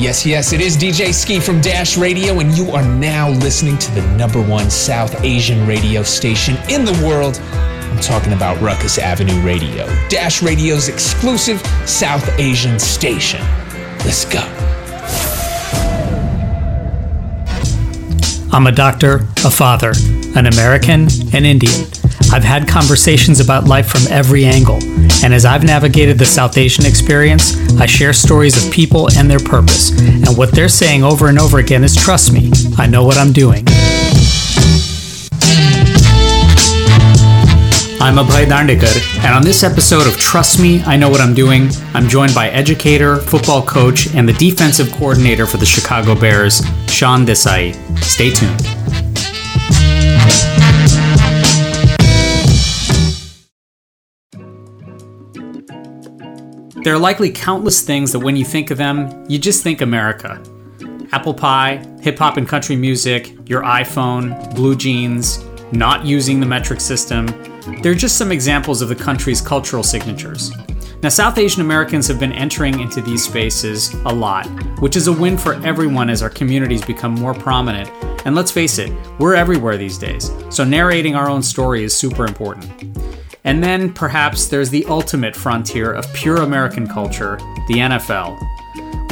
Yes, 0.00 0.24
yes, 0.24 0.54
it 0.54 0.62
is 0.62 0.78
DJ 0.78 1.12
Ski 1.12 1.40
from 1.40 1.60
Dash 1.60 1.98
Radio, 1.98 2.40
and 2.40 2.56
you 2.56 2.70
are 2.70 2.82
now 2.82 3.28
listening 3.28 3.76
to 3.76 3.90
the 3.92 4.00
number 4.16 4.40
one 4.40 4.70
South 4.70 5.22
Asian 5.22 5.66
radio 5.66 6.02
station 6.02 6.56
in 6.70 6.86
the 6.86 7.06
world. 7.06 7.38
I'm 7.38 8.00
talking 8.00 8.32
about 8.32 8.58
Rukus 8.62 8.96
Avenue 8.96 9.38
Radio, 9.42 9.84
Dash 10.08 10.42
Radio's 10.42 10.88
exclusive 10.88 11.60
South 11.84 12.26
Asian 12.38 12.78
station. 12.78 13.42
Let's 13.98 14.24
go. 14.24 14.40
I'm 18.52 18.66
a 18.68 18.72
doctor, 18.72 19.26
a 19.44 19.50
father, 19.50 19.92
an 20.34 20.46
American, 20.46 21.08
an 21.34 21.44
Indian. 21.44 21.99
I've 22.32 22.44
had 22.44 22.68
conversations 22.68 23.40
about 23.40 23.64
life 23.64 23.88
from 23.88 24.02
every 24.08 24.44
angle, 24.44 24.78
and 25.24 25.34
as 25.34 25.44
I've 25.44 25.64
navigated 25.64 26.16
the 26.16 26.24
South 26.24 26.56
Asian 26.56 26.86
experience, 26.86 27.58
I 27.80 27.86
share 27.86 28.12
stories 28.12 28.64
of 28.64 28.72
people 28.72 29.08
and 29.16 29.28
their 29.28 29.40
purpose. 29.40 29.90
And 29.98 30.36
what 30.36 30.52
they're 30.52 30.68
saying 30.68 31.02
over 31.02 31.26
and 31.26 31.40
over 31.40 31.58
again 31.58 31.82
is 31.82 31.96
trust 31.96 32.32
me, 32.32 32.52
I 32.78 32.86
know 32.86 33.02
what 33.02 33.18
I'm 33.18 33.32
doing. 33.32 33.64
I'm 38.00 38.14
Abhay 38.14 38.46
Dandekar, 38.46 39.24
and 39.24 39.34
on 39.34 39.42
this 39.42 39.64
episode 39.64 40.06
of 40.06 40.16
Trust 40.16 40.60
Me, 40.60 40.82
I 40.84 40.96
Know 40.96 41.10
What 41.10 41.20
I'm 41.20 41.34
Doing, 41.34 41.68
I'm 41.94 42.08
joined 42.08 42.34
by 42.34 42.48
educator, 42.50 43.16
football 43.16 43.60
coach, 43.60 44.14
and 44.14 44.28
the 44.28 44.34
defensive 44.34 44.92
coordinator 44.92 45.46
for 45.46 45.56
the 45.56 45.66
Chicago 45.66 46.14
Bears, 46.14 46.62
Sean 46.86 47.26
Desai. 47.26 47.74
Stay 48.04 48.30
tuned. 48.30 48.60
There 56.82 56.94
are 56.94 56.98
likely 56.98 57.30
countless 57.30 57.82
things 57.82 58.10
that 58.12 58.20
when 58.20 58.36
you 58.36 58.44
think 58.44 58.70
of 58.70 58.78
them, 58.78 59.26
you 59.28 59.38
just 59.38 59.62
think 59.62 59.82
America. 59.82 60.42
Apple 61.12 61.34
pie, 61.34 61.84
hip 62.00 62.18
hop 62.18 62.38
and 62.38 62.48
country 62.48 62.74
music, 62.74 63.36
your 63.46 63.62
iPhone, 63.62 64.54
blue 64.54 64.74
jeans, 64.74 65.44
not 65.72 66.06
using 66.06 66.40
the 66.40 66.46
metric 66.46 66.80
system. 66.80 67.26
They're 67.82 67.94
just 67.94 68.16
some 68.16 68.32
examples 68.32 68.80
of 68.80 68.88
the 68.88 68.94
country's 68.94 69.42
cultural 69.42 69.82
signatures. 69.82 70.52
Now, 71.02 71.10
South 71.10 71.36
Asian 71.36 71.60
Americans 71.60 72.06
have 72.08 72.18
been 72.18 72.32
entering 72.32 72.80
into 72.80 73.02
these 73.02 73.24
spaces 73.24 73.92
a 74.06 74.14
lot, 74.14 74.46
which 74.80 74.96
is 74.96 75.06
a 75.06 75.12
win 75.12 75.36
for 75.36 75.54
everyone 75.66 76.08
as 76.08 76.22
our 76.22 76.30
communities 76.30 76.82
become 76.82 77.12
more 77.12 77.34
prominent. 77.34 77.90
And 78.24 78.34
let's 78.34 78.50
face 78.50 78.78
it, 78.78 78.90
we're 79.18 79.34
everywhere 79.34 79.76
these 79.76 79.98
days, 79.98 80.30
so 80.48 80.64
narrating 80.64 81.14
our 81.14 81.28
own 81.28 81.42
story 81.42 81.84
is 81.84 81.94
super 81.94 82.26
important. 82.26 82.70
And 83.44 83.62
then 83.62 83.92
perhaps 83.92 84.48
there's 84.48 84.70
the 84.70 84.84
ultimate 84.86 85.34
frontier 85.34 85.92
of 85.92 86.12
pure 86.12 86.42
American 86.42 86.86
culture, 86.86 87.36
the 87.68 87.74
NFL. 87.74 88.38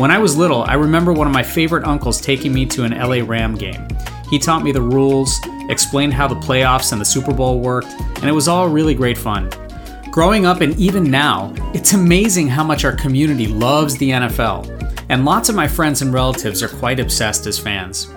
When 0.00 0.10
I 0.10 0.18
was 0.18 0.36
little, 0.36 0.62
I 0.62 0.74
remember 0.74 1.12
one 1.12 1.26
of 1.26 1.32
my 1.32 1.42
favorite 1.42 1.84
uncles 1.84 2.20
taking 2.20 2.52
me 2.52 2.66
to 2.66 2.84
an 2.84 2.92
LA 2.92 3.24
Ram 3.26 3.54
game. 3.54 3.88
He 4.30 4.38
taught 4.38 4.62
me 4.62 4.72
the 4.72 4.82
rules, 4.82 5.40
explained 5.70 6.12
how 6.12 6.28
the 6.28 6.34
playoffs 6.36 6.92
and 6.92 7.00
the 7.00 7.04
Super 7.04 7.32
Bowl 7.32 7.60
worked, 7.60 7.88
and 7.88 8.24
it 8.24 8.32
was 8.32 8.48
all 8.48 8.68
really 8.68 8.94
great 8.94 9.18
fun. 9.18 9.50
Growing 10.10 10.46
up 10.46 10.60
and 10.60 10.78
even 10.78 11.10
now, 11.10 11.52
it's 11.74 11.94
amazing 11.94 12.48
how 12.48 12.62
much 12.62 12.84
our 12.84 12.94
community 12.94 13.46
loves 13.46 13.96
the 13.96 14.10
NFL, 14.10 15.06
and 15.08 15.24
lots 15.24 15.48
of 15.48 15.54
my 15.54 15.66
friends 15.66 16.02
and 16.02 16.12
relatives 16.12 16.62
are 16.62 16.68
quite 16.68 17.00
obsessed 17.00 17.46
as 17.46 17.58
fans. 17.58 18.12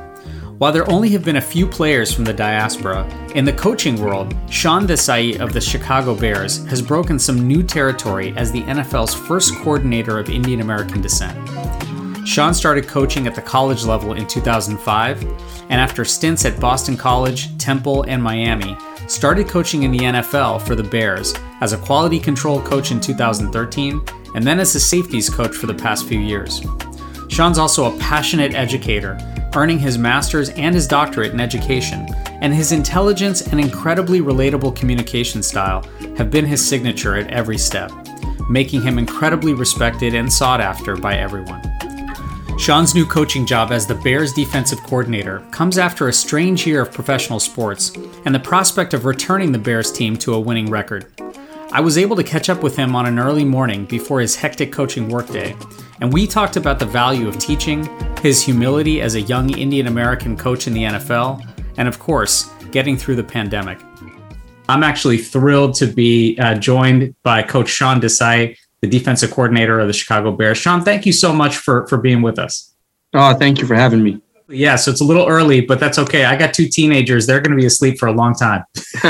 While 0.61 0.71
there 0.71 0.87
only 0.91 1.09
have 1.09 1.25
been 1.25 1.37
a 1.37 1.41
few 1.41 1.65
players 1.65 2.13
from 2.13 2.23
the 2.23 2.33
diaspora, 2.33 3.09
in 3.33 3.45
the 3.45 3.51
coaching 3.51 3.99
world, 3.99 4.35
Sean 4.47 4.85
Desai 4.85 5.39
of 5.39 5.53
the 5.53 5.59
Chicago 5.59 6.13
Bears 6.13 6.63
has 6.67 6.83
broken 6.83 7.17
some 7.17 7.47
new 7.47 7.63
territory 7.63 8.31
as 8.37 8.51
the 8.51 8.61
NFL's 8.61 9.15
first 9.15 9.55
coordinator 9.55 10.19
of 10.19 10.29
Indian 10.29 10.61
American 10.61 11.01
descent. 11.01 11.35
Sean 12.27 12.53
started 12.53 12.87
coaching 12.87 13.25
at 13.25 13.33
the 13.33 13.41
college 13.41 13.85
level 13.85 14.13
in 14.13 14.27
2005, 14.27 15.23
and 15.23 15.81
after 15.81 16.05
stints 16.05 16.45
at 16.45 16.59
Boston 16.59 16.95
College, 16.95 17.57
Temple, 17.57 18.03
and 18.03 18.21
Miami, 18.21 18.77
started 19.07 19.47
coaching 19.47 19.81
in 19.81 19.91
the 19.91 19.97
NFL 19.97 20.61
for 20.61 20.75
the 20.75 20.83
Bears 20.83 21.33
as 21.61 21.73
a 21.73 21.77
quality 21.79 22.19
control 22.19 22.61
coach 22.61 22.91
in 22.91 23.01
2013, 23.01 23.99
and 24.35 24.45
then 24.45 24.59
as 24.59 24.75
a 24.75 24.79
safeties 24.79 25.27
coach 25.27 25.55
for 25.55 25.65
the 25.65 25.73
past 25.73 26.07
few 26.07 26.19
years. 26.19 26.61
Sean's 27.29 27.57
also 27.57 27.91
a 27.91 27.97
passionate 27.97 28.53
educator 28.53 29.17
earning 29.55 29.79
his 29.79 29.97
master's 29.97 30.49
and 30.51 30.73
his 30.73 30.87
doctorate 30.87 31.33
in 31.33 31.39
education, 31.39 32.07
and 32.41 32.53
his 32.53 32.71
intelligence 32.71 33.41
and 33.41 33.59
incredibly 33.59 34.21
relatable 34.21 34.75
communication 34.75 35.43
style 35.43 35.83
have 36.17 36.31
been 36.31 36.45
his 36.45 36.65
signature 36.65 37.15
at 37.15 37.29
every 37.31 37.57
step, 37.57 37.91
making 38.49 38.81
him 38.81 38.97
incredibly 38.97 39.53
respected 39.53 40.15
and 40.15 40.31
sought 40.31 40.61
after 40.61 40.95
by 40.95 41.15
everyone. 41.15 41.61
Sean's 42.57 42.93
new 42.93 43.05
coaching 43.05 43.45
job 43.45 43.71
as 43.71 43.87
the 43.87 43.95
Bears 43.95 44.33
defensive 44.33 44.83
coordinator 44.83 45.39
comes 45.51 45.77
after 45.79 46.07
a 46.07 46.13
strange 46.13 46.67
year 46.67 46.81
of 46.81 46.91
professional 46.91 47.39
sports 47.39 47.91
and 48.25 48.35
the 48.35 48.39
prospect 48.39 48.93
of 48.93 49.05
returning 49.05 49.51
the 49.51 49.57
Bears 49.57 49.91
team 49.91 50.15
to 50.17 50.35
a 50.35 50.39
winning 50.39 50.69
record. 50.69 51.07
I 51.73 51.79
was 51.79 51.97
able 51.97 52.17
to 52.17 52.23
catch 52.23 52.49
up 52.49 52.63
with 52.63 52.75
him 52.75 52.97
on 52.97 53.05
an 53.05 53.17
early 53.17 53.45
morning 53.45 53.85
before 53.85 54.19
his 54.19 54.35
hectic 54.35 54.73
coaching 54.73 55.07
workday, 55.07 55.55
and 56.01 56.11
we 56.11 56.27
talked 56.27 56.57
about 56.57 56.79
the 56.79 56.85
value 56.85 57.29
of 57.29 57.39
teaching, 57.39 57.87
his 58.21 58.43
humility 58.43 58.99
as 58.99 59.15
a 59.15 59.21
young 59.21 59.57
Indian 59.57 59.87
American 59.87 60.35
coach 60.35 60.67
in 60.67 60.73
the 60.73 60.83
NFL, 60.83 61.41
and 61.77 61.87
of 61.87 61.97
course, 61.97 62.51
getting 62.71 62.97
through 62.97 63.15
the 63.15 63.23
pandemic. 63.23 63.79
I'm 64.67 64.83
actually 64.83 65.17
thrilled 65.17 65.75
to 65.75 65.87
be 65.87 66.37
uh, 66.39 66.55
joined 66.55 67.15
by 67.23 67.41
Coach 67.41 67.69
Sean 67.69 68.01
Desai, 68.01 68.57
the 68.81 68.87
defensive 68.87 69.31
coordinator 69.31 69.79
of 69.79 69.87
the 69.87 69.93
Chicago 69.93 70.33
Bears. 70.33 70.57
Sean, 70.57 70.81
thank 70.83 71.05
you 71.05 71.13
so 71.13 71.31
much 71.31 71.55
for 71.55 71.87
for 71.87 71.97
being 71.97 72.21
with 72.21 72.37
us. 72.37 72.75
Oh, 73.13 73.33
thank 73.33 73.59
you 73.59 73.65
for 73.65 73.75
having 73.75 74.03
me. 74.03 74.21
Yeah, 74.49 74.75
so 74.75 74.91
it's 74.91 74.99
a 74.99 75.05
little 75.05 75.25
early, 75.25 75.61
but 75.61 75.79
that's 75.79 75.97
okay. 75.97 76.25
I 76.25 76.35
got 76.35 76.53
two 76.53 76.67
teenagers; 76.67 77.27
they're 77.27 77.39
going 77.39 77.55
to 77.55 77.57
be 77.57 77.65
asleep 77.65 77.97
for 77.97 78.07
a 78.07 78.13
long 78.13 78.35
time. 78.35 78.65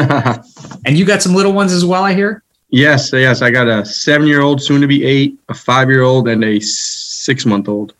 and 0.86 0.96
you 0.96 1.06
got 1.06 1.24
some 1.24 1.34
little 1.34 1.54
ones 1.54 1.74
as 1.74 1.84
well, 1.84 2.04
I 2.04 2.14
hear. 2.14 2.44
Yes, 2.72 3.12
yes. 3.12 3.42
I 3.42 3.52
got 3.52 3.68
a 3.68 3.86
seven-year-old, 3.86 4.62
soon 4.62 4.82
to 4.82 4.88
be 4.88 5.04
eight, 5.06 5.38
a 5.50 5.54
five-year-old, 5.54 6.30
and 6.30 6.44
a 6.44 6.60
six-month-old. 6.60 7.94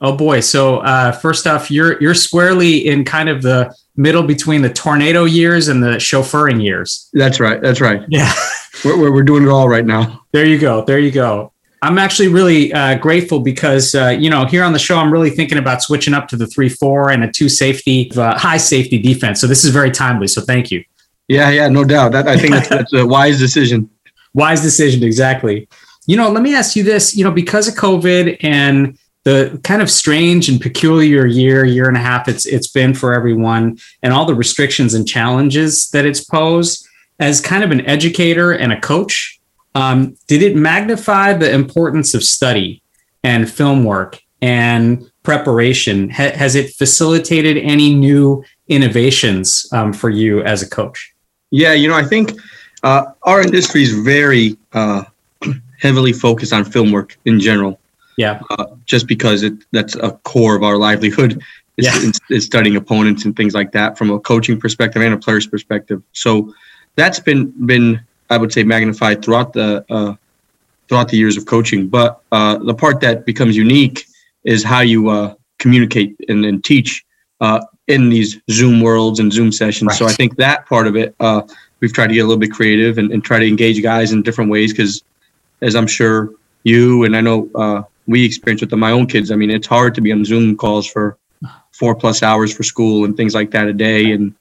Oh 0.00 0.16
boy! 0.16 0.40
So 0.40 0.78
uh, 0.78 1.12
first 1.12 1.46
off, 1.46 1.70
you're 1.70 2.00
you're 2.00 2.14
squarely 2.14 2.88
in 2.88 3.04
kind 3.04 3.28
of 3.28 3.42
the 3.42 3.74
middle 3.96 4.22
between 4.22 4.62
the 4.62 4.70
tornado 4.70 5.24
years 5.24 5.68
and 5.68 5.82
the 5.82 5.96
chauffeuring 5.96 6.62
years. 6.62 7.08
That's 7.12 7.38
right. 7.38 7.60
That's 7.60 7.80
right. 7.80 8.02
Yeah, 8.08 8.32
we're 8.84 9.12
we're 9.12 9.22
doing 9.22 9.44
it 9.44 9.48
all 9.48 9.68
right 9.68 9.84
now. 9.84 10.24
There 10.32 10.46
you 10.46 10.58
go. 10.58 10.84
There 10.84 10.98
you 10.98 11.10
go. 11.10 11.52
I'm 11.80 11.98
actually 11.98 12.28
really 12.28 12.72
uh, 12.72 12.96
grateful 12.96 13.40
because 13.40 13.94
uh, 13.94 14.08
you 14.08 14.30
know 14.30 14.46
here 14.46 14.64
on 14.64 14.72
the 14.72 14.78
show 14.78 14.98
I'm 14.98 15.12
really 15.12 15.30
thinking 15.30 15.58
about 15.58 15.82
switching 15.82 16.14
up 16.14 16.28
to 16.28 16.36
the 16.36 16.46
three 16.46 16.68
four 16.68 17.10
and 17.10 17.22
a 17.24 17.30
two 17.30 17.48
safety 17.48 18.10
uh, 18.16 18.38
high 18.38 18.56
safety 18.56 18.98
defense. 18.98 19.40
So 19.40 19.46
this 19.46 19.64
is 19.64 19.70
very 19.70 19.90
timely. 19.90 20.28
So 20.28 20.40
thank 20.40 20.70
you. 20.70 20.82
Yeah, 21.28 21.50
yeah, 21.50 21.68
no 21.68 21.84
doubt. 21.84 22.12
That 22.12 22.26
I 22.26 22.36
think 22.36 22.52
that's, 22.52 22.68
that's 22.68 22.92
a 22.92 23.06
wise 23.06 23.38
decision. 23.38 23.88
Wise 24.34 24.60
decision, 24.60 25.02
exactly. 25.02 25.68
You 26.06 26.16
know, 26.16 26.30
let 26.30 26.42
me 26.42 26.54
ask 26.54 26.76
you 26.76 26.82
this. 26.82 27.16
You 27.16 27.24
know, 27.24 27.30
because 27.30 27.68
of 27.68 27.74
COVID 27.74 28.38
and 28.42 28.98
the 29.24 29.58
kind 29.64 29.80
of 29.80 29.90
strange 29.90 30.48
and 30.48 30.60
peculiar 30.60 31.24
year, 31.24 31.64
year 31.64 31.88
and 31.88 31.96
a 31.96 32.00
half 32.00 32.28
it's 32.28 32.44
it's 32.44 32.68
been 32.68 32.94
for 32.94 33.14
everyone, 33.14 33.78
and 34.02 34.12
all 34.12 34.26
the 34.26 34.34
restrictions 34.34 34.94
and 34.94 35.08
challenges 35.08 35.88
that 35.90 36.04
it's 36.04 36.22
posed. 36.22 36.86
As 37.20 37.40
kind 37.40 37.62
of 37.62 37.70
an 37.70 37.86
educator 37.86 38.50
and 38.50 38.72
a 38.72 38.80
coach, 38.80 39.40
um, 39.76 40.16
did 40.26 40.42
it 40.42 40.56
magnify 40.56 41.32
the 41.32 41.52
importance 41.52 42.12
of 42.12 42.24
study 42.24 42.82
and 43.22 43.48
film 43.48 43.84
work 43.84 44.20
and 44.42 45.10
preparation? 45.22 46.10
Ha- 46.10 46.32
has 46.34 46.56
it 46.56 46.74
facilitated 46.74 47.56
any 47.58 47.94
new 47.94 48.44
innovations 48.68 49.64
um, 49.72 49.92
for 49.92 50.10
you 50.10 50.42
as 50.42 50.60
a 50.60 50.68
coach? 50.68 51.14
Yeah, 51.50 51.72
you 51.72 51.88
know, 51.88 51.94
I 51.94 52.04
think 52.04 52.32
uh, 52.84 53.12
our 53.24 53.40
industry 53.40 53.82
is 53.82 53.92
very 53.92 54.56
uh, 54.72 55.04
heavily 55.80 56.12
focused 56.12 56.52
on 56.52 56.64
film 56.64 56.92
work 56.92 57.18
in 57.24 57.40
general. 57.40 57.80
Yeah. 58.16 58.40
Uh, 58.50 58.66
just 58.86 59.08
because 59.08 59.42
it 59.42 59.54
that's 59.72 59.96
a 59.96 60.12
core 60.22 60.54
of 60.54 60.62
our 60.62 60.76
livelihood 60.76 61.42
is, 61.76 61.86
Yeah. 61.86 61.96
is, 61.96 62.20
is 62.30 62.44
studying 62.44 62.76
opponents 62.76 63.24
and 63.24 63.34
things 63.34 63.54
like 63.54 63.72
that 63.72 63.98
from 63.98 64.10
a 64.10 64.20
coaching 64.20 64.60
perspective 64.60 65.02
and 65.02 65.14
a 65.14 65.16
player's 65.16 65.46
perspective. 65.46 66.02
So 66.12 66.54
that's 66.94 67.18
been 67.18 67.52
been 67.66 68.00
I 68.30 68.36
would 68.36 68.52
say 68.52 68.62
magnified 68.62 69.24
throughout 69.24 69.52
the 69.54 69.84
uh, 69.90 70.14
throughout 70.88 71.08
the 71.08 71.16
years 71.16 71.36
of 71.36 71.46
coaching. 71.46 71.88
But 71.88 72.20
uh, 72.30 72.58
the 72.58 72.74
part 72.74 73.00
that 73.00 73.24
becomes 73.24 73.56
unique 73.56 74.06
is 74.44 74.62
how 74.62 74.80
you 74.80 75.08
uh, 75.08 75.34
communicate 75.58 76.14
and, 76.28 76.44
and 76.44 76.62
teach 76.62 77.04
uh, 77.40 77.60
in 77.88 78.10
these 78.10 78.40
Zoom 78.50 78.80
worlds 78.80 79.18
and 79.18 79.32
Zoom 79.32 79.50
sessions. 79.50 79.96
So 79.98 80.06
I 80.06 80.12
think 80.12 80.36
that 80.36 80.66
part 80.66 80.86
of 80.86 80.96
it, 80.96 81.14
uh, 81.20 81.42
we've 81.80 81.92
tried 81.92 82.08
to 82.08 82.14
get 82.14 82.20
a 82.20 82.24
little 82.24 82.40
bit 82.40 82.52
creative 82.52 82.98
and, 82.98 83.10
and 83.12 83.24
try 83.24 83.38
to 83.38 83.46
engage 83.46 83.82
guys 83.82 84.12
in 84.12 84.22
different 84.22 84.50
ways 84.50 84.72
because, 84.72 85.02
as 85.60 85.74
I'm 85.74 85.86
sure 85.86 86.30
you 86.62 87.04
and 87.04 87.16
I 87.16 87.20
know 87.20 87.48
uh, 87.54 87.82
we 88.06 88.24
experience 88.24 88.60
with 88.60 88.72
my 88.72 88.90
own 88.90 89.06
kids. 89.06 89.30
I 89.30 89.36
mean, 89.36 89.50
it's 89.50 89.66
hard 89.66 89.94
to 89.94 90.00
be 90.00 90.12
on 90.12 90.24
Zoom 90.24 90.56
calls 90.56 90.86
for 90.86 91.16
four 91.72 91.94
plus 91.94 92.22
hours 92.22 92.54
for 92.54 92.62
school 92.62 93.04
and 93.04 93.16
things 93.16 93.34
like 93.34 93.50
that 93.52 93.66
a 93.66 93.72
day, 93.72 94.12
and 94.12 94.34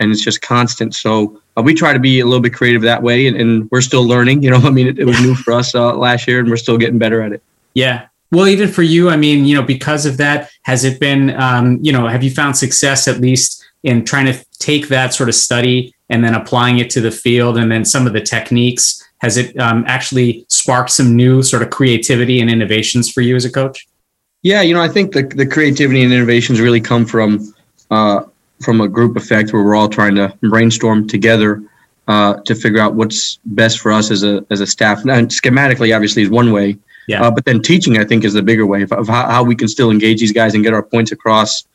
and 0.00 0.10
it's 0.10 0.22
just 0.22 0.42
constant. 0.42 0.94
So 0.94 1.40
uh, 1.56 1.62
we 1.62 1.74
try 1.74 1.92
to 1.92 1.98
be 1.98 2.20
a 2.20 2.24
little 2.24 2.40
bit 2.40 2.54
creative 2.54 2.82
that 2.82 3.02
way, 3.02 3.26
and, 3.26 3.36
and 3.36 3.70
we're 3.70 3.80
still 3.80 4.06
learning. 4.06 4.42
You 4.42 4.50
know, 4.50 4.58
I 4.58 4.70
mean, 4.70 4.88
it, 4.88 4.98
it 4.98 5.04
was 5.04 5.20
new 5.20 5.34
for 5.34 5.52
us 5.52 5.74
uh, 5.74 5.94
last 5.94 6.26
year, 6.26 6.40
and 6.40 6.48
we're 6.48 6.56
still 6.56 6.78
getting 6.78 6.98
better 6.98 7.22
at 7.22 7.32
it. 7.32 7.42
Yeah. 7.74 8.06
Well, 8.30 8.48
even 8.48 8.68
for 8.68 8.82
you, 8.82 9.10
I 9.10 9.16
mean, 9.16 9.44
you 9.44 9.54
know, 9.54 9.62
because 9.62 10.06
of 10.06 10.16
that, 10.16 10.50
has 10.62 10.84
it 10.84 10.98
been, 10.98 11.30
um, 11.40 11.78
you 11.82 11.92
know, 11.92 12.08
have 12.08 12.24
you 12.24 12.30
found 12.30 12.56
success 12.56 13.06
at 13.06 13.20
least 13.20 13.64
in 13.84 14.04
trying 14.04 14.26
to 14.26 14.44
take 14.58 14.88
that 14.88 15.14
sort 15.14 15.28
of 15.28 15.36
study 15.36 15.93
and 16.10 16.24
then 16.24 16.34
applying 16.34 16.78
it 16.78 16.90
to 16.90 17.00
the 17.00 17.10
field 17.10 17.56
and 17.56 17.70
then 17.70 17.84
some 17.84 18.06
of 18.06 18.12
the 18.12 18.20
techniques? 18.20 19.02
Has 19.18 19.36
it 19.36 19.58
um, 19.58 19.84
actually 19.86 20.44
sparked 20.48 20.90
some 20.90 21.16
new 21.16 21.42
sort 21.42 21.62
of 21.62 21.70
creativity 21.70 22.40
and 22.40 22.50
innovations 22.50 23.10
for 23.10 23.22
you 23.22 23.36
as 23.36 23.44
a 23.44 23.50
coach? 23.50 23.86
Yeah, 24.42 24.60
you 24.60 24.74
know, 24.74 24.82
I 24.82 24.88
think 24.88 25.12
the, 25.12 25.22
the 25.22 25.46
creativity 25.46 26.02
and 26.02 26.12
innovations 26.12 26.60
really 26.60 26.80
come 26.80 27.06
from 27.06 27.54
uh, 27.90 28.24
from 28.62 28.80
a 28.80 28.88
group 28.88 29.16
effect 29.16 29.52
where 29.52 29.62
we're 29.62 29.74
all 29.74 29.88
trying 29.88 30.14
to 30.16 30.36
brainstorm 30.42 31.06
together 31.08 31.62
uh, 32.08 32.34
to 32.42 32.54
figure 32.54 32.80
out 32.80 32.94
what's 32.94 33.38
best 33.46 33.80
for 33.80 33.90
us 33.90 34.10
as 34.10 34.22
a 34.22 34.44
as 34.50 34.60
a 34.60 34.66
staff. 34.66 35.00
And 35.04 35.28
schematically, 35.28 35.94
obviously, 35.94 36.22
is 36.22 36.30
one 36.30 36.52
way. 36.52 36.76
Yeah. 37.06 37.22
Uh, 37.22 37.30
but 37.30 37.44
then 37.44 37.62
teaching, 37.62 37.98
I 37.98 38.04
think, 38.04 38.24
is 38.24 38.32
the 38.32 38.42
bigger 38.42 38.66
way 38.66 38.82
of, 38.82 38.92
of 38.92 39.08
how, 39.08 39.28
how, 39.28 39.44
we 39.44 39.54
can 39.54 39.68
still 39.68 39.90
engage 39.90 40.20
these 40.20 40.32
guys 40.32 40.54
and 40.54 40.64
get 40.64 40.72
our 40.72 40.82
points 40.82 41.12
across 41.12 41.66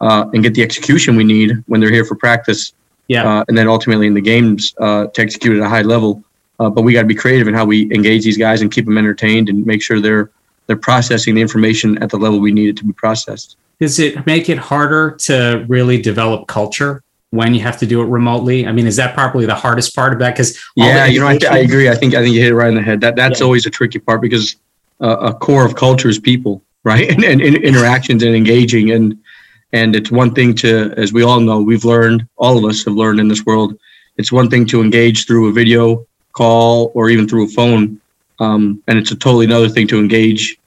uh, 0.00 0.28
and 0.32 0.44
get 0.44 0.54
the 0.54 0.62
execution 0.62 1.16
we 1.16 1.24
need 1.24 1.64
when 1.66 1.80
they're 1.80 1.92
here 1.92 2.04
for 2.04 2.14
practice. 2.14 2.72
Yeah. 3.08 3.40
Uh, 3.40 3.44
and 3.48 3.56
then 3.56 3.68
ultimately 3.68 4.06
in 4.06 4.14
the 4.14 4.20
games 4.20 4.74
uh, 4.78 5.06
to 5.06 5.22
execute 5.22 5.56
at 5.56 5.64
a 5.64 5.68
high 5.68 5.82
level. 5.82 6.22
Uh, 6.58 6.70
but 6.70 6.82
we 6.82 6.92
got 6.92 7.02
to 7.02 7.06
be 7.06 7.14
creative 7.14 7.48
in 7.48 7.54
how 7.54 7.64
we 7.64 7.82
engage 7.94 8.24
these 8.24 8.38
guys 8.38 8.62
and 8.62 8.72
keep 8.72 8.86
them 8.86 8.96
entertained 8.96 9.48
and 9.48 9.66
make 9.66 9.82
sure 9.82 10.00
they're 10.00 10.30
they're 10.66 10.76
processing 10.76 11.34
the 11.34 11.40
information 11.40 12.02
at 12.02 12.10
the 12.10 12.16
level 12.16 12.40
we 12.40 12.50
need 12.50 12.68
it 12.68 12.76
to 12.78 12.84
be 12.84 12.92
processed. 12.92 13.56
Does 13.78 13.98
it 13.98 14.26
make 14.26 14.48
it 14.48 14.58
harder 14.58 15.12
to 15.22 15.64
really 15.68 16.00
develop 16.00 16.48
culture 16.48 17.02
when 17.30 17.54
you 17.54 17.60
have 17.60 17.78
to 17.78 17.86
do 17.86 18.00
it 18.00 18.06
remotely? 18.06 18.66
I 18.66 18.72
mean, 18.72 18.86
is 18.86 18.96
that 18.96 19.14
probably 19.14 19.46
the 19.46 19.54
hardest 19.54 19.94
part 19.94 20.12
of 20.12 20.18
that? 20.20 20.32
Because 20.32 20.58
yeah, 20.74 21.06
you 21.06 21.20
know, 21.20 21.26
I, 21.26 21.38
I, 21.48 21.58
agree. 21.58 21.88
I 21.88 21.94
think 21.94 22.14
I 22.14 22.22
think 22.22 22.34
you 22.34 22.40
hit 22.40 22.52
it 22.52 22.54
right 22.54 22.68
in 22.68 22.74
the 22.74 22.82
head. 22.82 23.00
That 23.00 23.16
that's 23.16 23.40
yeah. 23.40 23.44
always 23.44 23.66
a 23.66 23.70
tricky 23.70 23.98
part 23.98 24.20
because 24.20 24.56
uh, 25.00 25.18
a 25.18 25.34
core 25.34 25.64
of 25.64 25.76
culture 25.76 26.08
is 26.08 26.18
people, 26.18 26.62
right? 26.84 27.08
and, 27.12 27.22
and, 27.22 27.40
and 27.40 27.56
interactions 27.56 28.22
and 28.22 28.34
engaging 28.34 28.90
and 28.90 29.18
and 29.72 29.96
it's 29.96 30.10
one 30.10 30.34
thing 30.34 30.54
to, 30.56 30.92
as 30.96 31.12
we 31.12 31.22
all 31.22 31.40
know, 31.40 31.60
we've 31.60 31.84
learned, 31.84 32.26
all 32.36 32.56
of 32.58 32.64
us 32.64 32.84
have 32.84 32.94
learned 32.94 33.20
in 33.20 33.28
this 33.28 33.44
world. 33.44 33.78
It's 34.16 34.32
one 34.32 34.48
thing 34.48 34.66
to 34.66 34.80
engage 34.80 35.26
through 35.26 35.48
a 35.48 35.52
video 35.52 36.06
call 36.32 36.92
or 36.94 37.10
even 37.10 37.28
through 37.28 37.44
a 37.44 37.48
phone, 37.48 38.00
um, 38.38 38.82
and 38.86 38.98
it's 38.98 39.10
a 39.10 39.16
totally 39.16 39.46
another 39.46 39.68
thing 39.68 39.86
to 39.88 39.98
engage 39.98 40.58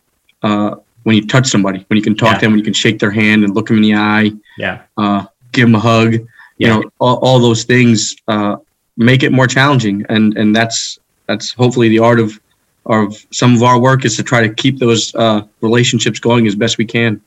uh, 0.44 0.75
when 1.04 1.16
you 1.16 1.25
touch 1.25 1.48
somebody, 1.48 1.84
when 1.88 1.98
you 1.98 2.04
can 2.04 2.16
talk 2.16 2.34
yeah. 2.34 2.36
to 2.36 2.42
them, 2.42 2.51
when 2.51 2.60
you 2.60 2.66
can 2.66 2.74
shake 2.74 3.00
their 3.00 3.12
hand 3.12 3.44
and 3.44 3.56
look 3.56 3.68
them 3.68 3.78
in 3.78 3.84
the 3.84 3.96
eye. 3.96 4.31
Yeah. 4.57 4.81
Uh, 4.98 5.25
give 5.52 5.68
them 5.68 5.75
a 5.75 5.80
hug. 5.80 6.13
Yeah. 6.13 6.19
You 6.57 6.68
know, 6.68 6.92
all, 7.00 7.18
all 7.18 7.40
those 7.40 7.63
things 7.63 8.16
uh, 8.28 8.57
make 8.98 9.24
it 9.24 9.31
more 9.31 9.48
challenging, 9.48 10.06
and 10.10 10.38
and 10.38 10.56
that's 10.56 11.00
that's 11.25 11.52
hopefully 11.54 11.90
the 11.90 12.00
art 12.00 12.19
of 12.19 12.40
of 12.86 13.25
some 13.31 13.56
of 13.56 13.63
our 13.63 13.80
work 13.80 14.04
is 14.06 14.18
to 14.18 14.24
try 14.24 14.45
to 14.45 14.54
keep 14.54 14.78
those 14.80 15.13
uh, 15.16 15.42
relationships 15.62 16.19
going 16.19 16.48
as 16.48 16.56
best 16.56 16.78
we 16.78 16.86
can. 16.86 17.22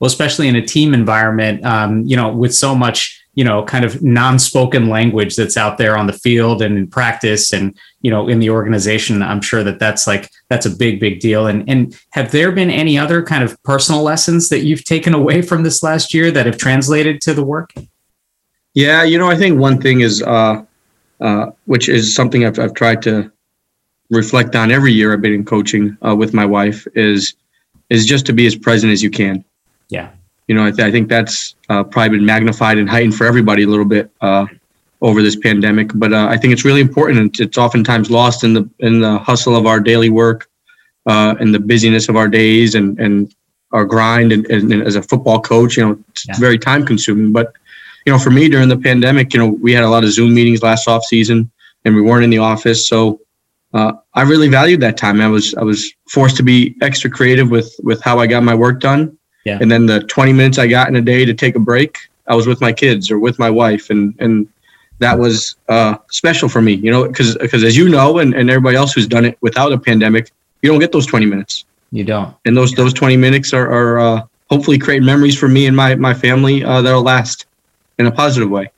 Well, 0.00 0.08
especially 0.08 0.48
in 0.48 0.56
a 0.56 0.66
team 0.66 0.94
environment, 0.94 1.64
um, 1.64 2.04
you 2.06 2.16
know, 2.16 2.32
with 2.32 2.54
so 2.54 2.74
much 2.74 3.16
you 3.34 3.44
know 3.44 3.64
kind 3.64 3.84
of 3.84 4.02
non-spoken 4.02 4.88
language 4.88 5.36
that's 5.36 5.56
out 5.56 5.78
there 5.78 5.96
on 5.96 6.08
the 6.08 6.12
field 6.12 6.60
and 6.60 6.76
in 6.76 6.86
practice 6.88 7.52
and 7.52 7.78
you 8.02 8.10
know 8.10 8.26
in 8.26 8.40
the 8.40 8.50
organization 8.50 9.22
i'm 9.22 9.40
sure 9.40 9.62
that 9.62 9.78
that's 9.78 10.04
like 10.04 10.28
that's 10.50 10.66
a 10.66 10.70
big 10.70 11.00
big 11.00 11.20
deal. 11.20 11.46
And 11.46 11.66
and 11.68 11.98
have 12.10 12.32
there 12.32 12.52
been 12.52 12.70
any 12.70 12.98
other 12.98 13.22
kind 13.22 13.42
of 13.42 13.60
personal 13.62 14.02
lessons 14.02 14.50
that 14.50 14.60
you've 14.60 14.84
taken 14.84 15.14
away 15.14 15.40
from 15.40 15.62
this 15.62 15.82
last 15.82 16.12
year 16.12 16.30
that 16.32 16.44
have 16.44 16.58
translated 16.58 17.20
to 17.22 17.32
the 17.32 17.42
work? 17.42 17.72
Yeah 18.74 19.04
you 19.04 19.16
know 19.18 19.30
i 19.30 19.36
think 19.36 19.58
one 19.58 19.80
thing 19.80 20.00
is 20.00 20.22
uh 20.22 20.62
uh 21.20 21.46
which 21.64 21.88
is 21.88 22.14
something 22.14 22.44
i've, 22.44 22.58
I've 22.58 22.74
tried 22.74 23.02
to 23.02 23.32
reflect 24.10 24.54
on 24.54 24.70
every 24.70 24.92
year 24.92 25.12
i've 25.12 25.22
been 25.22 25.34
in 25.34 25.44
coaching 25.44 25.96
uh, 26.06 26.14
with 26.14 26.34
my 26.34 26.46
wife 26.46 26.86
is 26.94 27.34
is 27.88 28.06
just 28.06 28.26
to 28.26 28.32
be 28.32 28.46
as 28.46 28.54
present 28.54 28.92
as 28.92 29.02
you 29.02 29.10
can 29.10 29.44
yeah 29.90 30.10
you 30.50 30.56
know, 30.56 30.66
I, 30.66 30.72
th- 30.72 30.80
I 30.80 30.90
think 30.90 31.08
that's 31.08 31.54
uh, 31.68 31.84
probably 31.84 32.18
been 32.18 32.26
magnified 32.26 32.76
and 32.76 32.90
heightened 32.90 33.14
for 33.14 33.24
everybody 33.24 33.62
a 33.62 33.68
little 33.68 33.84
bit 33.84 34.10
uh, 34.20 34.46
over 35.00 35.22
this 35.22 35.36
pandemic. 35.36 35.92
But 35.94 36.12
uh, 36.12 36.26
I 36.28 36.38
think 36.38 36.52
it's 36.52 36.64
really 36.64 36.80
important. 36.80 37.38
It's 37.38 37.56
oftentimes 37.56 38.10
lost 38.10 38.42
in 38.42 38.54
the 38.54 38.68
in 38.80 39.00
the 39.00 39.16
hustle 39.20 39.54
of 39.54 39.66
our 39.66 39.78
daily 39.78 40.10
work 40.10 40.50
uh, 41.06 41.36
and 41.38 41.54
the 41.54 41.60
busyness 41.60 42.08
of 42.08 42.16
our 42.16 42.26
days 42.26 42.74
and 42.74 42.98
and 42.98 43.32
our 43.70 43.84
grind. 43.84 44.32
And, 44.32 44.44
and, 44.50 44.72
and 44.72 44.82
as 44.82 44.96
a 44.96 45.04
football 45.04 45.40
coach, 45.40 45.76
you 45.76 45.86
know, 45.86 45.96
it's 46.08 46.26
yeah. 46.26 46.36
very 46.36 46.58
time 46.58 46.84
consuming. 46.84 47.32
But 47.32 47.52
you 48.04 48.12
know, 48.12 48.18
for 48.18 48.30
me 48.30 48.48
during 48.48 48.68
the 48.68 48.76
pandemic, 48.76 49.32
you 49.32 49.38
know, 49.38 49.46
we 49.46 49.72
had 49.72 49.84
a 49.84 49.88
lot 49.88 50.02
of 50.02 50.10
Zoom 50.10 50.34
meetings 50.34 50.64
last 50.64 50.88
off 50.88 51.04
season, 51.04 51.48
and 51.84 51.94
we 51.94 52.02
weren't 52.02 52.24
in 52.24 52.30
the 52.30 52.38
office, 52.38 52.88
so. 52.88 53.20
Uh, 53.72 53.92
I 54.14 54.22
really 54.22 54.48
valued 54.48 54.80
that 54.80 54.96
time. 54.96 55.20
I 55.20 55.28
was 55.28 55.54
I 55.54 55.62
was 55.62 55.94
forced 56.08 56.36
to 56.38 56.42
be 56.42 56.74
extra 56.82 57.08
creative 57.08 57.52
with 57.52 57.72
with 57.84 58.02
how 58.02 58.18
I 58.18 58.26
got 58.26 58.42
my 58.42 58.52
work 58.52 58.80
done, 58.80 59.16
yeah. 59.44 59.58
And 59.60 59.70
then 59.70 59.86
the 59.86 60.00
20 60.00 60.32
minutes 60.32 60.58
I 60.58 60.66
got 60.66 60.88
in 60.88 60.96
a 60.96 61.00
day 61.00 61.24
to 61.24 61.34
take 61.34 61.56
a 61.56 61.60
break, 61.60 61.98
I 62.26 62.34
was 62.34 62.46
with 62.46 62.60
my 62.60 62.72
kids 62.72 63.10
or 63.10 63.18
with 63.18 63.38
my 63.38 63.50
wife. 63.50 63.90
And, 63.90 64.14
and 64.18 64.48
that 64.98 65.18
was 65.18 65.56
uh, 65.68 65.96
special 66.10 66.48
for 66.48 66.60
me, 66.60 66.74
you 66.74 66.90
know, 66.90 67.06
because 67.06 67.36
because 67.38 67.64
as 67.64 67.76
you 67.76 67.88
know, 67.88 68.18
and, 68.18 68.34
and 68.34 68.50
everybody 68.50 68.76
else 68.76 68.92
who's 68.92 69.06
done 69.06 69.24
it 69.24 69.38
without 69.40 69.72
a 69.72 69.78
pandemic, 69.78 70.30
you 70.62 70.70
don't 70.70 70.78
get 70.78 70.92
those 70.92 71.06
20 71.06 71.26
minutes. 71.26 71.64
You 71.90 72.04
don't. 72.04 72.34
And 72.44 72.56
those, 72.56 72.72
yeah. 72.72 72.76
those 72.76 72.92
20 72.92 73.16
minutes 73.16 73.52
are, 73.52 73.70
are 73.70 73.98
uh, 73.98 74.22
hopefully 74.50 74.78
create 74.78 75.02
memories 75.02 75.38
for 75.38 75.48
me 75.48 75.66
and 75.66 75.76
my, 75.76 75.94
my 75.94 76.14
family 76.14 76.62
uh, 76.62 76.82
that'll 76.82 77.02
last 77.02 77.46
in 77.98 78.06
a 78.06 78.12
positive 78.12 78.50
way. 78.50 78.70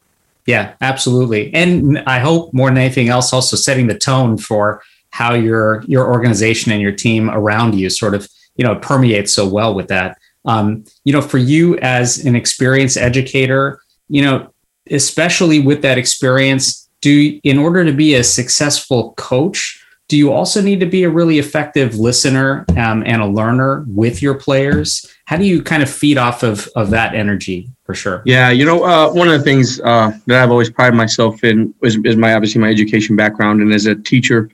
Yeah, 0.46 0.74
absolutely. 0.80 1.52
And 1.54 1.98
I 2.00 2.18
hope 2.18 2.52
more 2.52 2.68
than 2.68 2.78
anything 2.78 3.08
else, 3.08 3.32
also 3.32 3.56
setting 3.56 3.86
the 3.86 3.98
tone 3.98 4.36
for 4.38 4.82
how 5.10 5.34
your 5.34 5.84
your 5.86 6.10
organization 6.10 6.72
and 6.72 6.80
your 6.80 6.92
team 6.92 7.30
around 7.30 7.74
you 7.74 7.90
sort 7.90 8.14
of 8.14 8.28
you 8.56 8.64
know 8.64 8.74
permeates 8.76 9.32
so 9.32 9.46
well 9.46 9.74
with 9.74 9.88
that. 9.88 10.18
Um, 10.44 10.84
you 11.04 11.12
know, 11.12 11.22
for 11.22 11.38
you 11.38 11.78
as 11.78 12.24
an 12.24 12.34
experienced 12.34 12.96
educator, 12.96 13.80
you 14.08 14.22
know, 14.22 14.52
especially 14.90 15.60
with 15.60 15.82
that 15.82 15.98
experience, 15.98 16.88
do 17.00 17.40
in 17.44 17.58
order 17.58 17.84
to 17.84 17.92
be 17.92 18.14
a 18.14 18.24
successful 18.24 19.14
coach, 19.16 19.84
do 20.08 20.16
you 20.16 20.32
also 20.32 20.60
need 20.60 20.80
to 20.80 20.86
be 20.86 21.04
a 21.04 21.10
really 21.10 21.38
effective 21.38 21.96
listener 21.96 22.64
um, 22.76 23.02
and 23.06 23.22
a 23.22 23.26
learner 23.26 23.84
with 23.88 24.20
your 24.20 24.34
players? 24.34 25.10
How 25.24 25.36
do 25.36 25.44
you 25.44 25.62
kind 25.62 25.82
of 25.82 25.90
feed 25.90 26.18
off 26.18 26.42
of 26.42 26.68
of 26.76 26.90
that 26.90 27.14
energy 27.14 27.70
for 27.84 27.94
sure? 27.94 28.22
Yeah, 28.26 28.50
you 28.50 28.64
know, 28.64 28.84
uh, 28.84 29.10
one 29.12 29.28
of 29.28 29.38
the 29.38 29.44
things 29.44 29.80
uh, 29.80 30.12
that 30.26 30.42
I've 30.42 30.50
always 30.50 30.70
prided 30.70 30.96
myself 30.96 31.42
in 31.44 31.74
is, 31.82 31.96
is, 32.04 32.16
my 32.16 32.34
obviously 32.34 32.60
my 32.60 32.68
education 32.68 33.16
background, 33.16 33.62
and 33.62 33.72
as 33.72 33.86
a 33.86 33.94
teacher, 33.94 34.50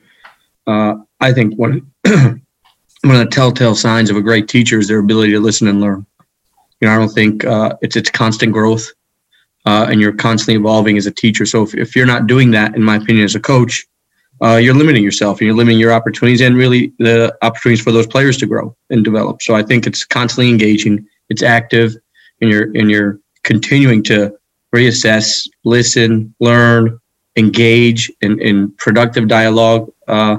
uh, 0.65 0.95
I 1.19 1.33
think 1.33 1.55
one 1.55 1.91
one 3.03 3.15
of 3.15 3.21
the 3.21 3.31
telltale 3.31 3.75
signs 3.75 4.09
of 4.09 4.17
a 4.17 4.21
great 4.21 4.47
teacher 4.47 4.79
is 4.79 4.87
their 4.87 4.99
ability 4.99 5.31
to 5.31 5.39
listen 5.39 5.67
and 5.67 5.79
learn. 5.79 6.05
You 6.81 6.87
know, 6.87 6.93
I 6.93 6.97
don't 6.97 7.09
think 7.09 7.45
uh, 7.45 7.75
it's 7.81 7.95
it's 7.95 8.09
constant 8.09 8.53
growth, 8.53 8.87
uh, 9.65 9.87
and 9.89 9.99
you're 9.99 10.13
constantly 10.13 10.55
evolving 10.55 10.97
as 10.97 11.05
a 11.05 11.11
teacher. 11.11 11.45
So 11.45 11.63
if, 11.63 11.75
if 11.75 11.95
you're 11.95 12.05
not 12.05 12.27
doing 12.27 12.51
that, 12.51 12.75
in 12.75 12.83
my 12.83 12.97
opinion, 12.97 13.25
as 13.25 13.35
a 13.35 13.39
coach, 13.39 13.85
uh, 14.41 14.55
you're 14.55 14.73
limiting 14.73 15.03
yourself 15.03 15.39
and 15.39 15.47
you're 15.47 15.55
limiting 15.55 15.79
your 15.79 15.91
opportunities 15.91 16.41
and 16.41 16.55
really 16.55 16.93
the 16.99 17.35
opportunities 17.41 17.83
for 17.83 17.91
those 17.91 18.07
players 18.07 18.37
to 18.37 18.45
grow 18.45 18.75
and 18.89 19.03
develop. 19.03 19.41
So 19.41 19.55
I 19.55 19.63
think 19.63 19.85
it's 19.85 20.05
constantly 20.05 20.49
engaging, 20.49 21.05
it's 21.29 21.43
active, 21.43 21.95
and 22.41 22.49
you're 22.49 22.71
and 22.75 22.89
you're 22.89 23.19
continuing 23.43 24.03
to 24.03 24.37
reassess, 24.73 25.47
listen, 25.63 26.33
learn, 26.39 26.99
engage 27.35 28.11
in, 28.21 28.39
in 28.41 28.71
productive 28.77 29.27
dialogue. 29.27 29.91
Uh, 30.07 30.37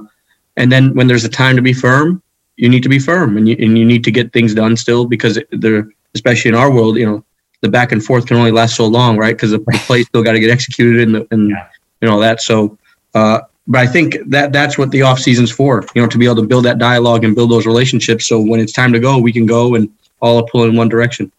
and 0.57 0.71
then 0.71 0.95
when 0.95 1.07
there's 1.07 1.25
a 1.25 1.29
time 1.29 1.57
to 1.57 1.63
be 1.63 1.73
firm, 1.73 2.20
you 2.61 2.69
need 2.69 2.83
to 2.83 2.89
be 2.89 2.99
firm 2.99 3.37
and 3.37 3.49
you, 3.49 3.57
and 3.59 3.79
you 3.79 3.85
need 3.85 4.05
to 4.05 4.11
get 4.11 4.33
things 4.33 4.55
done 4.55 4.77
still 4.77 5.07
because 5.07 5.39
they're 5.51 5.89
especially 6.15 6.51
in 6.51 6.55
our 6.55 6.71
world 6.71 6.97
you 6.97 7.07
know 7.07 7.25
the 7.63 7.69
back 7.69 7.93
and 7.93 8.05
forth 8.05 8.27
can 8.27 8.37
only 8.37 8.51
last 8.51 8.77
so 8.77 8.87
long 8.87 9.17
right? 9.17 9.37
Because 9.37 9.51
the 9.51 9.59
play 9.87 10.03
still 10.03 10.23
got 10.23 10.33
to 10.33 10.41
get 10.41 10.51
executed 10.51 11.03
and 11.03 11.15
the, 11.15 11.27
and 11.31 11.51
yeah. 11.51 11.69
you 12.01 12.09
know 12.09 12.21
that. 12.21 12.41
So 12.41 12.79
uh, 13.15 13.41
but 13.67 13.81
I 13.81 13.87
think 13.87 14.17
that 14.27 14.53
that's 14.53 14.79
what 14.79 14.91
the 14.91 15.03
off 15.03 15.19
season's 15.19 15.51
for 15.51 15.85
you 15.95 16.03
know 16.03 16.09
to 16.09 16.19
be 16.19 16.25
able 16.25 16.37
to 16.37 16.47
build 16.47 16.65
that 16.65 16.79
dialogue 16.79 17.25
and 17.25 17.35
build 17.35 17.51
those 17.51 17.67
relationships. 17.67 18.27
So 18.27 18.41
when 18.41 18.61
it's 18.61 18.73
time 18.73 18.93
to 18.93 19.01
go 19.01 19.19
we 19.19 19.33
can 19.33 19.47
go 19.47 19.75
and 19.75 19.93
all 20.21 20.47
pull 20.47 20.65
in 20.65 20.77
one 20.77 20.89
direction. 20.89 21.33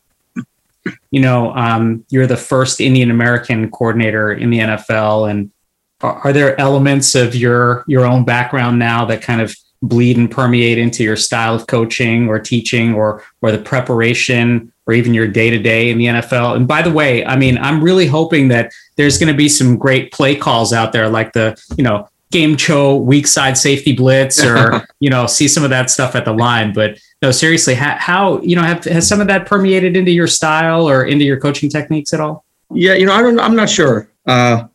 You 1.12 1.22
know 1.22 1.54
um, 1.54 2.06
you're 2.10 2.28
the 2.28 2.38
first 2.38 2.82
Indian 2.82 3.12
American 3.12 3.70
coordinator 3.70 4.32
in 4.34 4.50
the 4.50 4.60
NFL 4.60 5.30
and 5.30 5.52
are 6.02 6.34
there 6.34 6.60
elements 6.60 7.14
of 7.14 7.36
your 7.36 7.84
your 7.88 8.06
own 8.06 8.26
background 8.26 8.80
now 8.80 9.06
that 9.06 9.22
kind 9.22 9.42
of 9.42 9.56
bleed 9.82 10.18
and 10.18 10.30
permeate 10.30 10.78
into 10.78 11.04
your 11.04 11.16
style 11.16 11.56
of 11.56 11.68
coaching 11.68 12.28
or 12.28 12.40
teaching 12.40 12.94
or 12.94 13.24
or 13.42 13.52
the 13.52 13.58
preparation 13.58 14.72
or 14.86 14.94
even 14.94 15.14
your 15.14 15.28
day 15.28 15.50
to 15.50 15.58
day 15.58 15.90
in 15.90 15.98
the 15.98 16.06
NFL. 16.06 16.56
And 16.56 16.68
by 16.68 16.82
the 16.82 16.92
way, 16.92 17.26
I 17.26 17.36
mean 17.36 17.58
I'm 17.58 17.84
really 17.84 18.08
hoping 18.08 18.48
that 18.50 18.72
there's 18.96 19.18
going 19.18 19.32
to 19.32 19.38
be 19.38 19.50
some 19.50 19.78
great 19.78 20.12
play 20.12 20.36
calls 20.36 20.74
out 20.74 20.92
there 20.92 21.10
like 21.10 21.34
the, 21.34 21.60
you 21.78 21.84
know, 21.84 22.08
game 22.32 22.56
show 22.58 22.96
weak 22.96 23.28
side 23.28 23.58
safety 23.58 23.94
blitz 23.94 24.44
or, 24.44 24.88
you 25.00 25.10
know, 25.10 25.26
see 25.26 25.48
some 25.48 25.64
of 25.64 25.70
that 25.70 25.90
stuff 25.90 26.16
at 26.16 26.26
the 26.26 26.34
line, 26.34 26.74
but 26.74 26.98
no 27.22 27.32
seriously, 27.32 27.76
how, 27.76 27.96
how 27.98 28.42
you 28.42 28.56
know 28.56 28.64
have 28.64 28.84
has 28.86 29.08
some 29.08 29.22
of 29.22 29.28
that 29.28 29.46
permeated 29.46 29.96
into 29.96 30.12
your 30.12 30.28
style 30.28 30.90
or 30.90 31.06
into 31.06 31.24
your 31.24 31.40
coaching 31.40 31.70
techniques 31.70 32.14
at 32.14 32.20
all? 32.20 32.46
Yeah, 32.72 32.94
you 32.94 33.06
know, 33.06 33.14
I 33.14 33.22
don't 33.22 33.40
I'm 33.40 33.56
not 33.56 33.70
sure. 33.70 34.10
Uh 34.26 34.66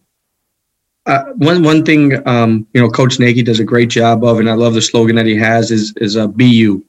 uh, 1.06 1.24
one 1.36 1.62
one 1.62 1.84
thing 1.84 2.26
um, 2.26 2.66
you 2.72 2.80
know, 2.80 2.88
Coach 2.88 3.18
Nagy 3.18 3.42
does 3.42 3.60
a 3.60 3.64
great 3.64 3.88
job 3.88 4.24
of, 4.24 4.40
and 4.40 4.50
I 4.50 4.54
love 4.54 4.74
the 4.74 4.82
slogan 4.82 5.16
that 5.16 5.26
he 5.26 5.36
has 5.36 5.70
is 5.70 5.94
is 5.98 6.16
a 6.16 6.24
uh, 6.24 6.26
"Be 6.26 6.46
you." 6.46 6.84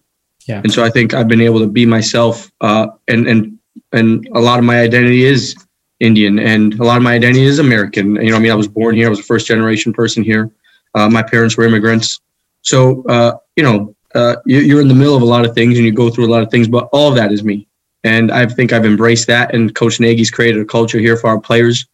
Yeah. 0.47 0.61
And 0.63 0.71
so 0.71 0.83
I 0.83 0.89
think 0.89 1.13
I've 1.13 1.27
been 1.27 1.41
able 1.41 1.59
to 1.59 1.67
be 1.67 1.85
myself, 1.85 2.51
uh, 2.61 2.87
and 3.07 3.27
and 3.27 3.57
and 3.91 4.27
a 4.33 4.39
lot 4.39 4.59
of 4.59 4.65
my 4.65 4.79
identity 4.79 5.23
is 5.23 5.55
Indian, 5.99 6.39
and 6.39 6.73
a 6.79 6.83
lot 6.83 6.97
of 6.97 7.03
my 7.03 7.13
identity 7.13 7.45
is 7.45 7.59
American. 7.59 8.15
You 8.15 8.31
know, 8.31 8.37
I 8.37 8.39
mean, 8.39 8.51
I 8.51 8.55
was 8.55 8.67
born 8.67 8.95
here. 8.95 9.07
I 9.07 9.09
was 9.09 9.19
a 9.19 9.23
first 9.23 9.45
generation 9.45 9.93
person 9.93 10.23
here. 10.23 10.49
Uh, 10.95 11.09
my 11.09 11.21
parents 11.21 11.57
were 11.57 11.65
immigrants, 11.65 12.19
so 12.61 13.03
uh, 13.07 13.33
you 13.55 13.63
know, 13.63 13.95
uh, 14.15 14.37
you, 14.45 14.77
are 14.77 14.81
in 14.81 14.87
the 14.87 14.95
middle 14.95 15.15
of 15.15 15.21
a 15.21 15.25
lot 15.25 15.45
of 15.45 15.53
things, 15.53 15.77
and 15.77 15.85
you 15.85 15.91
go 15.91 16.09
through 16.09 16.25
a 16.25 16.33
lot 16.33 16.41
of 16.41 16.49
things. 16.49 16.67
But 16.67 16.89
all 16.91 17.09
of 17.09 17.15
that 17.15 17.31
is 17.31 17.43
me, 17.43 17.67
and 18.03 18.31
I 18.31 18.45
think 18.47 18.73
I've 18.73 18.85
embraced 18.85 19.27
that. 19.27 19.53
And 19.53 19.75
Coach 19.75 19.99
Nagy's 19.99 20.31
created 20.31 20.61
a 20.61 20.65
culture 20.65 20.99
here 20.99 21.17
for 21.17 21.27
our 21.27 21.39
players, 21.39 21.85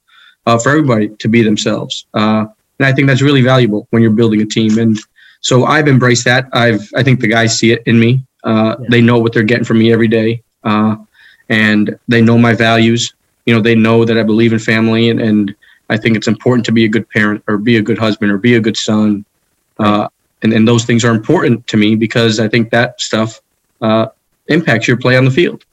uh, 0.45 0.57
for 0.57 0.69
everybody 0.69 1.09
to 1.09 1.27
be 1.27 1.41
themselves. 1.43 2.05
Uh, 2.13 2.45
and 2.79 2.85
I 2.85 2.91
think 2.91 3.07
that's 3.07 3.21
really 3.21 3.41
valuable 3.41 3.87
when 3.91 4.01
you're 4.01 4.11
building 4.11 4.41
a 4.41 4.45
team. 4.45 4.77
And 4.77 4.99
so 5.41 5.65
I've 5.65 5.87
embraced 5.87 6.25
that. 6.25 6.47
I've 6.53 6.89
I 6.95 7.03
think 7.03 7.19
the 7.19 7.27
guys 7.27 7.57
see 7.57 7.71
it 7.71 7.83
in 7.85 7.99
me. 7.99 8.25
Uh, 8.43 8.75
yeah. 8.79 8.87
They 8.89 9.01
know 9.01 9.19
what 9.19 9.33
they're 9.33 9.43
getting 9.43 9.65
from 9.65 9.79
me 9.79 9.93
every 9.93 10.07
day, 10.07 10.41
uh, 10.63 10.95
and 11.49 11.97
they 12.07 12.21
know 12.21 12.37
my 12.37 12.53
values. 12.53 13.13
You 13.45 13.53
know, 13.53 13.61
they 13.61 13.75
know 13.75 14.05
that 14.05 14.17
I 14.17 14.23
believe 14.23 14.53
in 14.53 14.59
family, 14.59 15.09
and, 15.09 15.21
and 15.21 15.55
I 15.89 15.97
think 15.97 16.15
it's 16.15 16.27
important 16.27 16.65
to 16.65 16.71
be 16.71 16.85
a 16.85 16.89
good 16.89 17.09
parent, 17.09 17.43
or 17.47 17.57
be 17.57 17.77
a 17.77 17.81
good 17.81 17.97
husband, 17.97 18.31
or 18.31 18.37
be 18.37 18.55
a 18.55 18.59
good 18.59 18.77
son. 18.77 19.25
Uh, 19.79 20.07
and 20.41 20.53
and 20.53 20.67
those 20.67 20.85
things 20.85 21.05
are 21.05 21.11
important 21.11 21.65
to 21.67 21.77
me 21.77 21.95
because 21.95 22.39
I 22.39 22.47
think 22.47 22.69
that 22.71 22.99
stuff 22.99 23.41
uh, 23.81 24.07
impacts 24.47 24.87
your 24.87 24.97
play 24.97 25.17
on 25.17 25.25
the 25.25 25.31
field. 25.31 25.63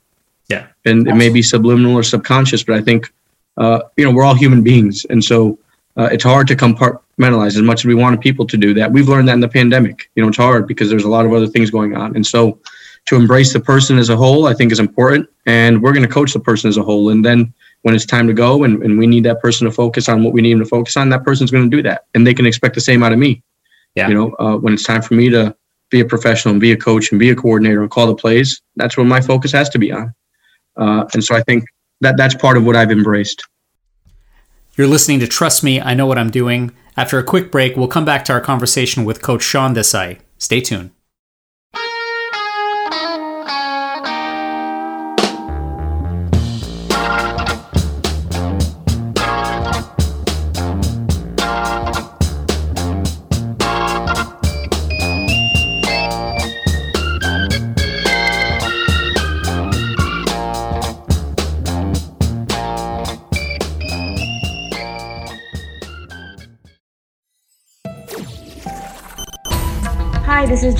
Yeah, 0.49 0.67
and 0.85 1.07
it 1.09 1.15
may 1.15 1.29
be 1.29 1.43
subliminal 1.43 1.95
or 1.95 2.03
subconscious, 2.03 2.62
but 2.62 2.77
I 2.77 2.81
think 2.81 3.12
uh, 3.61 3.83
you 3.97 4.05
know 4.05 4.12
we're 4.12 4.25
all 4.25 4.35
human 4.35 4.62
beings, 4.62 5.07
and 5.11 5.23
so 5.23 5.59
uh, 5.97 6.09
it's 6.11 6.25
hard 6.25 6.49
to 6.49 6.57
compartmentalize 6.57 7.57
as 7.57 7.62
much 7.62 7.81
as 7.81 7.85
we 7.85 7.95
wanted 7.95 8.21
people 8.21 8.47
to 8.47 8.57
do 8.57 8.73
that. 8.75 8.90
We've 8.90 9.09
learned 9.09 9.29
that 9.29 9.35
in 9.35 9.40
the 9.40 9.49
pandemic. 9.49 10.11
You 10.14 10.23
know, 10.23 10.29
it's 10.29 10.38
hard 10.38 10.67
because 10.67 10.88
there's 10.88 11.05
a 11.05 11.09
lot 11.09 11.26
of 11.26 11.33
other 11.33 11.47
things 11.47 11.71
going 11.71 11.95
on. 11.97 12.17
And 12.17 12.26
so 12.26 12.59
to 13.07 13.17
embrace 13.17 13.52
the 13.52 13.61
person 13.61 13.99
as 13.99 14.09
a 14.09 14.17
whole, 14.17 14.47
I 14.47 14.55
think 14.55 14.73
is 14.73 14.79
important. 14.79 15.29
And 15.47 15.83
we're 15.83 15.93
going 15.93 16.07
to 16.07 16.12
coach 16.12 16.33
the 16.33 16.40
person 16.40 16.69
as 16.69 16.76
a 16.76 16.83
whole. 16.83 17.11
And 17.11 17.25
then 17.25 17.52
when 17.83 17.95
it's 17.95 18.07
time 18.07 18.26
to 18.29 18.33
go 18.33 18.64
and, 18.64 18.83
and 18.83 18.99
we 18.99 19.07
need 19.07 19.25
that 19.25 19.40
person 19.40 19.67
to 19.67 19.73
focus 19.73 20.09
on 20.09 20.23
what 20.23 20.33
we 20.33 20.43
need 20.43 20.52
them 20.52 20.61
to 20.61 20.67
focus 20.67 20.97
on, 20.97 21.09
that 21.11 21.25
person's 21.25 21.50
going 21.50 21.69
to 21.69 21.76
do 21.76 21.83
that. 21.83 22.07
And 22.14 22.26
they 22.26 22.35
can 22.35 22.47
expect 22.47 22.75
the 22.76 22.81
same 22.81 23.02
out 23.02 23.12
of 23.12 23.19
me. 23.19 23.43
Yeah. 23.95 24.09
You 24.09 24.14
know, 24.14 24.35
uh, 24.38 24.57
when 24.57 24.75
it's 24.75 24.85
time 24.85 25.02
for 25.02 25.14
me 25.14 25.29
to 25.31 25.55
be 25.90 26.00
a 26.00 26.05
professional 26.05 26.52
and 26.52 26.61
be 26.61 26.73
a 26.73 26.76
coach 26.76 27.11
and 27.11 27.19
be 27.19 27.31
a 27.31 27.37
coordinator 27.37 27.83
and 27.83 27.90
call 27.90 28.07
the 28.07 28.14
plays, 28.14 28.62
that's 28.76 28.97
what 28.97 29.07
my 29.07 29.21
focus 29.21 29.50
has 29.52 29.69
to 29.71 29.79
be 29.79 29.90
on. 29.90 30.14
Uh, 30.76 31.05
and 31.12 31.25
so 31.25 31.35
I 31.35 31.43
think 31.43 31.64
that 32.00 32.16
that's 32.16 32.35
part 32.35 32.57
of 32.57 32.64
what 32.64 32.76
I've 32.76 32.90
embraced. 32.90 33.45
You're 34.76 34.87
listening 34.87 35.21
to 35.21 35.26
Trust 35.26 35.62
Me, 35.62 35.80
I 35.80 35.95
Know 35.95 36.07
What 36.07 36.19
I'm 36.19 36.30
Doing. 36.30 36.73
After 36.97 37.19
a 37.19 37.25
quick 37.25 37.50
break, 37.50 37.76
we'll 37.76 37.88
come 37.88 38.04
back 38.04 38.25
to 38.26 38.33
our 38.33 38.40
conversation 38.40 39.04
with 39.04 39.23
Coach 39.23 39.42
Sean 39.42 39.75
Desai. 39.75 40.21
Stay 40.38 40.61
tuned. 40.61 40.90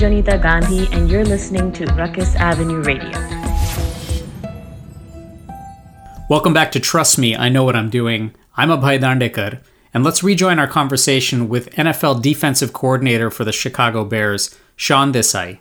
This 0.01 0.09
Jonita 0.09 0.41
Gandhi, 0.41 0.87
and 0.91 1.11
you're 1.11 1.23
listening 1.23 1.71
to 1.73 1.85
Rukus 1.93 2.35
Avenue 2.35 2.81
Radio. 2.81 3.11
Welcome 6.27 6.53
back 6.53 6.71
to 6.71 6.79
Trust 6.79 7.19
Me, 7.19 7.35
I 7.35 7.49
Know 7.49 7.63
What 7.63 7.75
I'm 7.75 7.91
Doing. 7.91 8.33
I'm 8.57 8.69
Abhay 8.69 8.99
Dandekar, 8.99 9.59
and 9.93 10.03
let's 10.03 10.23
rejoin 10.23 10.57
our 10.57 10.67
conversation 10.67 11.47
with 11.47 11.69
NFL 11.75 12.23
defensive 12.23 12.73
coordinator 12.73 13.29
for 13.29 13.43
the 13.43 13.51
Chicago 13.51 14.03
Bears, 14.03 14.57
Sean 14.75 15.13
Desai. 15.13 15.59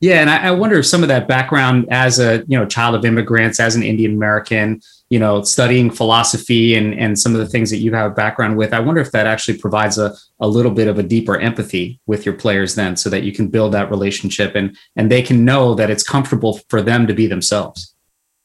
Yeah, 0.00 0.20
and 0.20 0.30
I, 0.30 0.48
I 0.48 0.50
wonder 0.52 0.78
if 0.78 0.86
some 0.86 1.02
of 1.02 1.08
that 1.08 1.26
background 1.26 1.88
as 1.90 2.20
a 2.20 2.44
you 2.46 2.56
know 2.56 2.64
child 2.64 2.94
of 2.94 3.04
immigrants, 3.04 3.58
as 3.58 3.74
an 3.74 3.82
Indian 3.82 4.14
American, 4.14 4.80
you 5.08 5.18
know, 5.20 5.42
studying 5.42 5.90
philosophy 5.90 6.74
and 6.74 6.94
and 6.98 7.18
some 7.18 7.32
of 7.34 7.38
the 7.38 7.46
things 7.46 7.70
that 7.70 7.78
you 7.78 7.92
have 7.94 8.10
a 8.10 8.14
background 8.14 8.56
with, 8.56 8.72
I 8.72 8.80
wonder 8.80 9.00
if 9.00 9.12
that 9.12 9.26
actually 9.26 9.58
provides 9.58 9.98
a 9.98 10.14
a 10.40 10.48
little 10.48 10.72
bit 10.72 10.88
of 10.88 10.98
a 10.98 11.02
deeper 11.02 11.38
empathy 11.38 12.00
with 12.06 12.26
your 12.26 12.34
players 12.34 12.74
then, 12.74 12.96
so 12.96 13.08
that 13.10 13.22
you 13.22 13.32
can 13.32 13.48
build 13.48 13.72
that 13.72 13.90
relationship 13.90 14.54
and 14.54 14.76
and 14.96 15.10
they 15.10 15.22
can 15.22 15.44
know 15.44 15.74
that 15.74 15.90
it's 15.90 16.02
comfortable 16.02 16.60
for 16.68 16.82
them 16.82 17.06
to 17.06 17.14
be 17.14 17.26
themselves. 17.26 17.94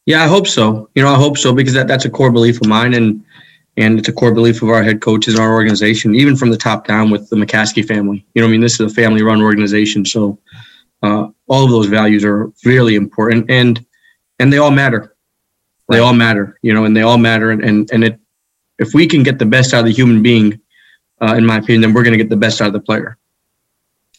Yeah, 0.06 0.24
I 0.24 0.28
hope 0.28 0.48
so. 0.48 0.90
You 0.96 1.04
know, 1.04 1.14
I 1.14 1.18
hope 1.18 1.38
so 1.38 1.54
because 1.54 1.74
that, 1.74 1.88
that's 1.88 2.06
a 2.06 2.10
core 2.10 2.32
belief 2.32 2.62
of 2.62 2.68
mine 2.68 2.94
and 2.94 3.24
and 3.78 3.98
it's 3.98 4.10
a 4.10 4.14
core 4.14 4.34
belief 4.34 4.62
of 4.62 4.70
our 4.70 4.84
head 4.84 5.02
coaches 5.02 5.40
our 5.40 5.54
organization, 5.54 6.14
even 6.14 6.36
from 6.36 6.50
the 6.52 6.58
top 6.58 6.86
down 6.86 7.10
with 7.10 7.30
the 7.30 7.38
McCaskey 7.38 7.88
family. 7.88 8.26
You 8.36 8.42
know, 8.42 8.48
I 8.48 8.52
mean, 8.52 8.62
this 8.62 8.80
is 8.80 8.92
a 8.92 8.94
family 8.94 9.24
run 9.24 9.42
organization, 9.42 10.06
so 10.06 10.38
uh, 11.02 11.28
all 11.48 11.66
of 11.66 11.72
those 11.72 11.88
values 11.88 12.24
are 12.24 12.52
really 12.66 12.96
important 12.96 13.50
and 13.50 13.84
and 14.40 14.52
they 14.52 14.58
all 14.58 14.72
matter 14.72 15.11
they 15.92 16.00
all 16.00 16.14
matter 16.14 16.58
you 16.62 16.74
know 16.74 16.86
and 16.86 16.96
they 16.96 17.02
all 17.02 17.18
matter 17.18 17.52
and 17.52 17.64
and, 17.64 17.90
and 17.92 18.04
it 18.04 18.20
if 18.80 18.94
we 18.94 19.06
can 19.06 19.24
get 19.24 19.38
the 19.38 19.46
best 19.46 19.74
out 19.74 19.82
of 19.82 19.86
the 19.86 19.92
human 19.92 20.22
being 20.22 20.60
uh, 21.22 21.36
in 21.36 21.46
my 21.46 21.58
opinion 21.58 21.82
then 21.82 21.94
we're 21.94 22.04
going 22.04 22.18
to 22.18 22.18
get 22.18 22.30
the 22.30 22.36
best 22.36 22.62
out 22.62 22.68
of 22.68 22.74
the 22.74 22.80
player. 22.80 23.18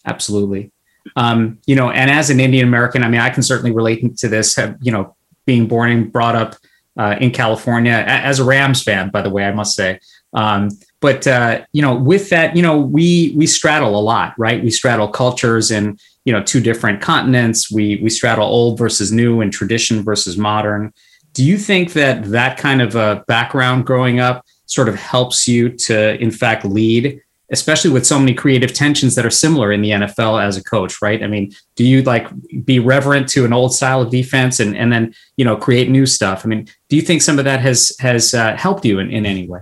Absolutely. 0.05 0.71
Um, 1.17 1.59
you 1.67 1.75
know 1.75 1.91
and 1.91 2.11
as 2.11 2.31
an 2.31 2.38
indian 2.38 2.69
american 2.69 3.02
i 3.02 3.09
mean 3.09 3.21
i 3.21 3.29
can 3.29 3.43
certainly 3.43 3.73
relate 3.73 4.17
to 4.19 4.29
this 4.29 4.55
have, 4.55 4.76
you 4.81 4.93
know 4.93 5.17
being 5.47 5.67
born 5.67 5.91
and 5.91 6.12
brought 6.12 6.37
up 6.37 6.55
uh, 6.97 7.17
in 7.21 7.33
california 7.33 8.05
as 8.07 8.38
a 8.38 8.45
rams 8.45 8.83
fan 8.83 9.11
by 9.11 9.21
the 9.21 9.31
way 9.31 9.45
i 9.45 9.52
must 9.52 9.75
say. 9.75 9.99
Um, 10.35 10.71
but 11.02 11.26
uh, 11.26 11.67
you 11.73 11.83
know 11.83 11.95
with 11.95 12.31
that 12.31 12.57
you 12.57 12.62
know 12.62 12.81
we 12.81 13.35
we 13.37 13.47
straddle 13.47 13.99
a 13.99 14.00
lot 14.00 14.33
right? 14.38 14.62
We 14.62 14.71
straddle 14.71 15.09
cultures 15.09 15.71
and 15.71 16.00
you 16.25 16.33
know 16.33 16.43
two 16.43 16.61
different 16.61 17.02
continents. 17.02 17.71
We 17.71 17.97
we 17.97 18.09
straddle 18.09 18.47
old 18.47 18.79
versus 18.79 19.12
new 19.12 19.43
and 19.43 19.52
tradition 19.52 20.02
versus 20.02 20.38
modern 20.38 20.95
do 21.33 21.45
you 21.45 21.57
think 21.57 21.93
that 21.95 22.25
that 22.25 22.59
kind 22.59 22.83
of 22.83 22.95
a 22.95 23.25
background 23.27 23.87
growing 23.87 24.21
up 24.21 24.45
sort 24.67 24.89
of 24.89 24.95
helps 24.95 25.49
you 25.49 25.71
to 25.71 26.21
in 26.21 26.31
fact 26.31 26.65
lead 26.65 27.21
especially 27.53 27.91
with 27.91 28.07
so 28.07 28.19
many 28.19 28.33
creative 28.33 28.73
tensions 28.73 29.15
that 29.15 29.27
are 29.27 29.31
similar 29.31 29.73
in 29.73 29.83
the 29.83 29.91
NFL 29.91 30.43
as 30.43 30.57
a 30.57 30.65
coach, 30.65 31.01
right? 31.03 31.23
I 31.23 31.27
mean, 31.27 31.53
do 31.77 31.85
you 31.85 32.03
like 32.03 32.27
be 32.65 32.79
reverent 32.79 33.29
to 33.31 33.45
an 33.45 33.53
old 33.53 33.75
style 33.75 34.01
of 34.01 34.11
defense 34.11 34.59
and 34.59 34.77
and 34.77 34.91
then 34.91 35.15
you 35.37 35.45
know 35.45 35.55
create 35.55 35.89
new 35.89 36.07
stuff? 36.07 36.45
I 36.45 36.49
mean, 36.49 36.67
do 36.89 36.97
you 36.97 37.03
think 37.03 37.23
some 37.23 37.39
of 37.39 37.45
that 37.45 37.61
has 37.61 37.95
has 38.01 38.35
uh, 38.35 38.57
helped 38.57 38.85
you 38.85 38.99
in, 38.99 39.11
in 39.11 39.27
any 39.27 39.47
way? 39.47 39.61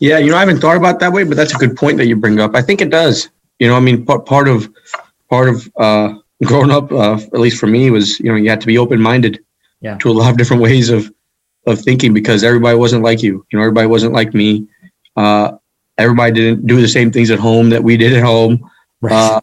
Yeah, 0.00 0.18
you 0.18 0.30
know, 0.30 0.36
I 0.36 0.40
haven't 0.40 0.60
thought 0.60 0.76
about 0.76 0.98
that 1.00 1.12
way, 1.12 1.24
but 1.24 1.36
that's 1.36 1.54
a 1.54 1.58
good 1.58 1.76
point 1.76 1.96
that 1.96 2.06
you 2.06 2.16
bring 2.16 2.40
up. 2.40 2.54
I 2.54 2.60
think 2.60 2.82
it 2.82 2.90
does. 2.90 3.30
You 3.58 3.68
know, 3.68 3.76
I 3.76 3.80
mean, 3.80 4.04
part 4.04 4.26
part 4.26 4.48
of 4.48 4.68
part 5.30 5.48
of 5.48 5.70
uh, 5.78 6.14
growing 6.44 6.70
up, 6.70 6.92
uh, 6.92 7.14
at 7.14 7.40
least 7.40 7.58
for 7.58 7.68
me, 7.68 7.90
was 7.90 8.18
you 8.20 8.30
know 8.30 8.36
you 8.36 8.50
had 8.50 8.60
to 8.60 8.66
be 8.66 8.78
open 8.78 9.00
minded 9.00 9.44
yeah. 9.80 9.96
to 9.98 10.10
a 10.10 10.12
lot 10.12 10.30
of 10.30 10.36
different 10.36 10.62
ways 10.62 10.90
of 10.90 11.12
of 11.66 11.80
thinking 11.80 12.14
because 12.14 12.42
everybody 12.42 12.76
wasn't 12.76 13.02
like 13.02 13.22
you. 13.22 13.44
You 13.50 13.58
know, 13.58 13.64
everybody 13.64 13.86
wasn't 13.86 14.14
like 14.14 14.34
me. 14.34 14.66
Uh, 15.16 15.58
everybody 15.98 16.32
didn't 16.32 16.66
do 16.66 16.80
the 16.80 16.88
same 16.88 17.10
things 17.10 17.30
at 17.30 17.38
home 17.38 17.70
that 17.70 17.82
we 17.82 17.96
did 17.96 18.12
at 18.12 18.22
home, 18.22 18.70
right. 19.00 19.12
uh, 19.12 19.40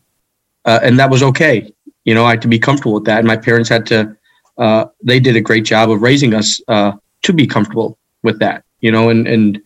uh, 0.66 0.80
and 0.82 0.98
that 1.00 1.10
was 1.10 1.22
okay. 1.22 1.72
You 2.06 2.14
know, 2.14 2.26
I 2.26 2.32
had 2.32 2.42
to 2.44 2.48
be 2.48 2.60
comfortable 2.60 2.94
with 2.94 3.06
that. 3.06 3.20
And 3.20 3.28
my 3.28 3.38
parents 3.38 3.70
had 3.70 3.86
to. 3.88 4.16
Uh, 4.58 4.86
they 5.04 5.20
did 5.20 5.36
a 5.36 5.42
great 5.42 5.66
job 5.66 5.90
of 5.90 6.02
raising 6.02 6.34
us 6.34 6.62
uh, 6.70 6.94
to 7.24 7.34
be 7.34 7.46
comfortable 7.46 7.98
with 8.24 8.40
that. 8.40 8.64
You 8.80 8.92
know, 8.92 9.10
and 9.10 9.28
and 9.28 9.62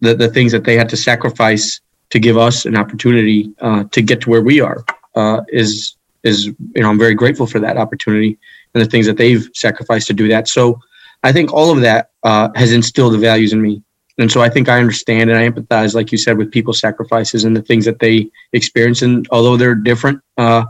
the 0.00 0.14
the 0.14 0.28
things 0.28 0.52
that 0.52 0.64
they 0.64 0.76
had 0.76 0.88
to 0.90 0.96
sacrifice 0.96 1.80
to 2.10 2.18
give 2.18 2.38
us 2.38 2.64
an 2.64 2.76
opportunity 2.76 3.52
uh, 3.60 3.84
to 3.92 4.02
get 4.02 4.20
to 4.22 4.30
where 4.30 4.42
we 4.42 4.60
are 4.60 4.84
uh, 5.14 5.40
is 5.48 5.96
is 6.22 6.46
you 6.46 6.56
know 6.76 6.90
I'm 6.90 6.98
very 6.98 7.14
grateful 7.14 7.46
for 7.46 7.60
that 7.60 7.76
opportunity 7.76 8.38
and 8.78 8.86
the 8.86 8.90
things 8.90 9.06
that 9.06 9.16
they've 9.16 9.48
sacrificed 9.54 10.06
to 10.06 10.14
do 10.14 10.28
that. 10.28 10.48
So 10.48 10.80
I 11.22 11.32
think 11.32 11.52
all 11.52 11.70
of 11.70 11.80
that 11.80 12.10
uh, 12.22 12.48
has 12.54 12.72
instilled 12.72 13.14
the 13.14 13.18
values 13.18 13.52
in 13.52 13.60
me, 13.60 13.82
and 14.18 14.30
so 14.30 14.40
I 14.40 14.48
think 14.48 14.68
I 14.68 14.78
understand 14.78 15.30
and 15.30 15.38
I 15.38 15.48
empathize, 15.48 15.94
like 15.94 16.10
you 16.10 16.18
said, 16.18 16.36
with 16.36 16.50
people's 16.50 16.80
sacrifices 16.80 17.44
and 17.44 17.56
the 17.56 17.62
things 17.62 17.84
that 17.84 18.00
they 18.00 18.28
experience. 18.52 19.00
And 19.00 19.26
although 19.30 19.56
they're 19.56 19.76
different 19.76 20.20
uh, 20.36 20.64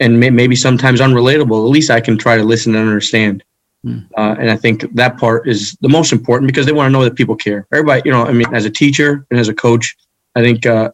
and 0.00 0.20
may- 0.20 0.30
maybe 0.30 0.54
sometimes 0.54 1.00
unrelatable, 1.00 1.64
at 1.64 1.70
least 1.70 1.90
I 1.90 2.00
can 2.00 2.18
try 2.18 2.36
to 2.36 2.44
listen 2.44 2.74
and 2.74 2.86
understand. 2.86 3.42
Hmm. 3.82 4.00
Uh, 4.16 4.36
and 4.38 4.50
I 4.50 4.56
think 4.56 4.84
that 4.94 5.16
part 5.16 5.48
is 5.48 5.76
the 5.80 5.88
most 5.88 6.12
important 6.12 6.46
because 6.46 6.66
they 6.66 6.72
want 6.72 6.88
to 6.88 6.92
know 6.92 7.04
that 7.04 7.16
people 7.16 7.36
care. 7.36 7.66
Everybody, 7.72 8.02
you 8.04 8.12
know, 8.12 8.26
I 8.26 8.32
mean, 8.32 8.54
as 8.54 8.66
a 8.66 8.70
teacher 8.70 9.26
and 9.30 9.40
as 9.40 9.48
a 9.48 9.54
coach, 9.54 9.96
I 10.34 10.42
think 10.42 10.66
uh, 10.66 10.90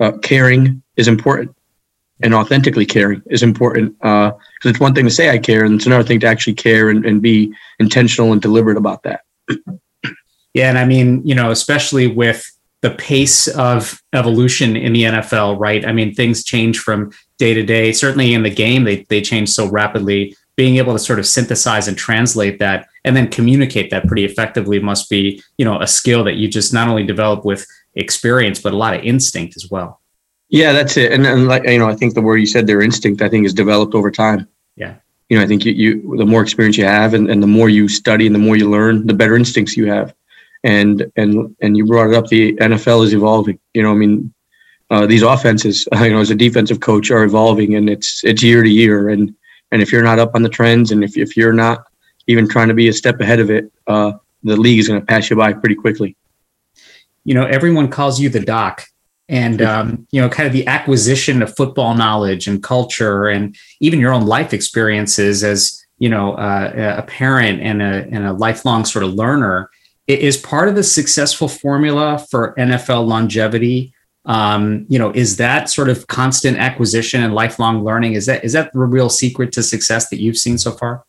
uh, 0.00 0.12
caring 0.18 0.82
is 0.96 1.08
important 1.08 1.55
and 2.22 2.34
authentically 2.34 2.86
caring 2.86 3.22
is 3.26 3.42
important 3.42 3.96
because 3.98 4.32
uh, 4.32 4.68
it's 4.68 4.80
one 4.80 4.94
thing 4.94 5.04
to 5.04 5.10
say 5.10 5.30
I 5.30 5.38
care 5.38 5.64
and 5.64 5.74
it's 5.74 5.86
another 5.86 6.04
thing 6.04 6.20
to 6.20 6.26
actually 6.26 6.54
care 6.54 6.88
and, 6.88 7.04
and 7.04 7.20
be 7.20 7.54
intentional 7.78 8.32
and 8.32 8.40
deliberate 8.40 8.78
about 8.78 9.02
that. 9.02 9.20
yeah. 10.54 10.68
And 10.68 10.78
I 10.78 10.84
mean, 10.84 11.26
you 11.26 11.34
know, 11.34 11.50
especially 11.50 12.06
with 12.06 12.50
the 12.82 12.90
pace 12.90 13.48
of 13.48 14.02
evolution 14.12 14.76
in 14.76 14.92
the 14.92 15.02
NFL, 15.04 15.58
right? 15.58 15.84
I 15.84 15.92
mean, 15.92 16.14
things 16.14 16.44
change 16.44 16.78
from 16.78 17.10
day 17.38 17.54
to 17.54 17.62
day. 17.62 17.92
Certainly 17.92 18.34
in 18.34 18.42
the 18.42 18.50
game, 18.50 18.84
they 18.84 19.04
they 19.08 19.20
change 19.20 19.50
so 19.50 19.68
rapidly. 19.68 20.36
Being 20.56 20.76
able 20.76 20.94
to 20.94 20.98
sort 20.98 21.18
of 21.18 21.26
synthesize 21.26 21.86
and 21.86 21.98
translate 21.98 22.58
that, 22.60 22.86
and 23.04 23.14
then 23.14 23.28
communicate 23.28 23.90
that 23.90 24.06
pretty 24.06 24.24
effectively, 24.24 24.78
must 24.78 25.10
be 25.10 25.42
you 25.58 25.64
know 25.64 25.80
a 25.80 25.86
skill 25.86 26.24
that 26.24 26.36
you 26.36 26.48
just 26.48 26.72
not 26.72 26.88
only 26.88 27.04
develop 27.04 27.44
with 27.44 27.66
experience, 27.94 28.60
but 28.60 28.72
a 28.72 28.76
lot 28.76 28.94
of 28.94 29.02
instinct 29.02 29.56
as 29.56 29.68
well. 29.70 30.00
Yeah, 30.48 30.72
that's 30.72 30.96
it. 30.96 31.12
And, 31.12 31.26
and 31.26 31.48
like 31.48 31.64
you 31.64 31.78
know, 31.78 31.88
I 31.88 31.94
think 31.94 32.14
the 32.14 32.22
word 32.22 32.36
you 32.36 32.46
said, 32.46 32.66
their 32.66 32.82
instinct, 32.82 33.22
I 33.22 33.28
think, 33.28 33.46
is 33.46 33.54
developed 33.54 33.94
over 33.94 34.10
time. 34.10 34.48
Yeah. 34.76 34.96
You 35.28 35.36
know, 35.36 35.44
I 35.44 35.46
think 35.46 35.64
you, 35.64 35.72
you 35.72 36.16
the 36.16 36.26
more 36.26 36.42
experience 36.42 36.76
you 36.76 36.84
have, 36.84 37.14
and, 37.14 37.28
and 37.28 37.42
the 37.42 37.48
more 37.48 37.68
you 37.68 37.88
study, 37.88 38.26
and 38.26 38.34
the 38.34 38.40
more 38.40 38.56
you 38.56 38.70
learn, 38.70 39.06
the 39.06 39.14
better 39.14 39.34
instincts 39.34 39.76
you 39.76 39.86
have. 39.86 40.14
And 40.62 41.10
and 41.16 41.54
and 41.60 41.76
you 41.76 41.84
brought 41.86 42.10
it 42.10 42.14
up. 42.14 42.28
The 42.28 42.54
NFL 42.56 43.04
is 43.04 43.12
evolving. 43.12 43.58
You 43.74 43.82
know, 43.82 43.90
I 43.90 43.94
mean, 43.94 44.32
uh, 44.90 45.06
these 45.06 45.22
offenses, 45.22 45.86
you 45.94 46.10
know, 46.10 46.20
as 46.20 46.30
a 46.30 46.34
defensive 46.34 46.80
coach, 46.80 47.10
are 47.10 47.24
evolving, 47.24 47.74
and 47.74 47.90
it's 47.90 48.22
it's 48.24 48.42
year 48.42 48.62
to 48.62 48.68
year. 48.68 49.08
And 49.08 49.34
and 49.72 49.82
if 49.82 49.90
you're 49.90 50.02
not 50.02 50.18
up 50.18 50.34
on 50.34 50.42
the 50.42 50.48
trends, 50.48 50.92
and 50.92 51.02
if 51.02 51.16
if 51.16 51.36
you're 51.36 51.52
not 51.52 51.86
even 52.28 52.48
trying 52.48 52.68
to 52.68 52.74
be 52.74 52.88
a 52.88 52.92
step 52.92 53.20
ahead 53.20 53.40
of 53.40 53.50
it, 53.50 53.70
uh, 53.86 54.12
the 54.42 54.56
league 54.56 54.78
is 54.78 54.88
going 54.88 55.00
to 55.00 55.06
pass 55.06 55.30
you 55.30 55.36
by 55.36 55.52
pretty 55.52 55.74
quickly. 55.74 56.16
You 57.24 57.34
know, 57.34 57.44
everyone 57.44 57.88
calls 57.88 58.20
you 58.20 58.28
the 58.28 58.40
doc, 58.40 58.86
and 59.28 59.60
um, 59.60 60.06
you 60.10 60.20
know, 60.20 60.28
kind 60.28 60.46
of 60.46 60.52
the 60.52 60.66
acquisition 60.66 61.42
of 61.42 61.56
football 61.56 61.94
knowledge 61.94 62.46
and 62.46 62.62
culture, 62.62 63.26
and 63.26 63.56
even 63.80 64.00
your 64.00 64.12
own 64.12 64.26
life 64.26 64.52
experiences 64.52 65.42
as 65.42 65.84
you 65.98 66.08
know 66.08 66.34
uh, 66.34 66.96
a 66.98 67.02
parent 67.02 67.60
and 67.60 67.82
a 67.82 68.06
and 68.12 68.26
a 68.26 68.32
lifelong 68.32 68.84
sort 68.84 69.04
of 69.04 69.14
learner 69.14 69.70
is 70.06 70.36
part 70.36 70.68
of 70.68 70.76
the 70.76 70.84
successful 70.84 71.48
formula 71.48 72.24
for 72.30 72.54
NFL 72.56 73.06
longevity. 73.06 73.92
Um, 74.24 74.86
you 74.88 74.98
know 74.98 75.12
is 75.12 75.36
that 75.36 75.70
sort 75.70 75.88
of 75.88 76.08
constant 76.08 76.58
acquisition 76.58 77.22
and 77.22 77.32
lifelong 77.32 77.84
learning 77.84 78.14
is 78.14 78.26
that 78.26 78.44
is 78.44 78.54
that 78.54 78.72
the 78.72 78.80
real 78.80 79.08
secret 79.08 79.52
to 79.52 79.62
success 79.62 80.08
that 80.08 80.20
you've 80.20 80.36
seen 80.36 80.58
so 80.58 80.72
far 80.72 81.04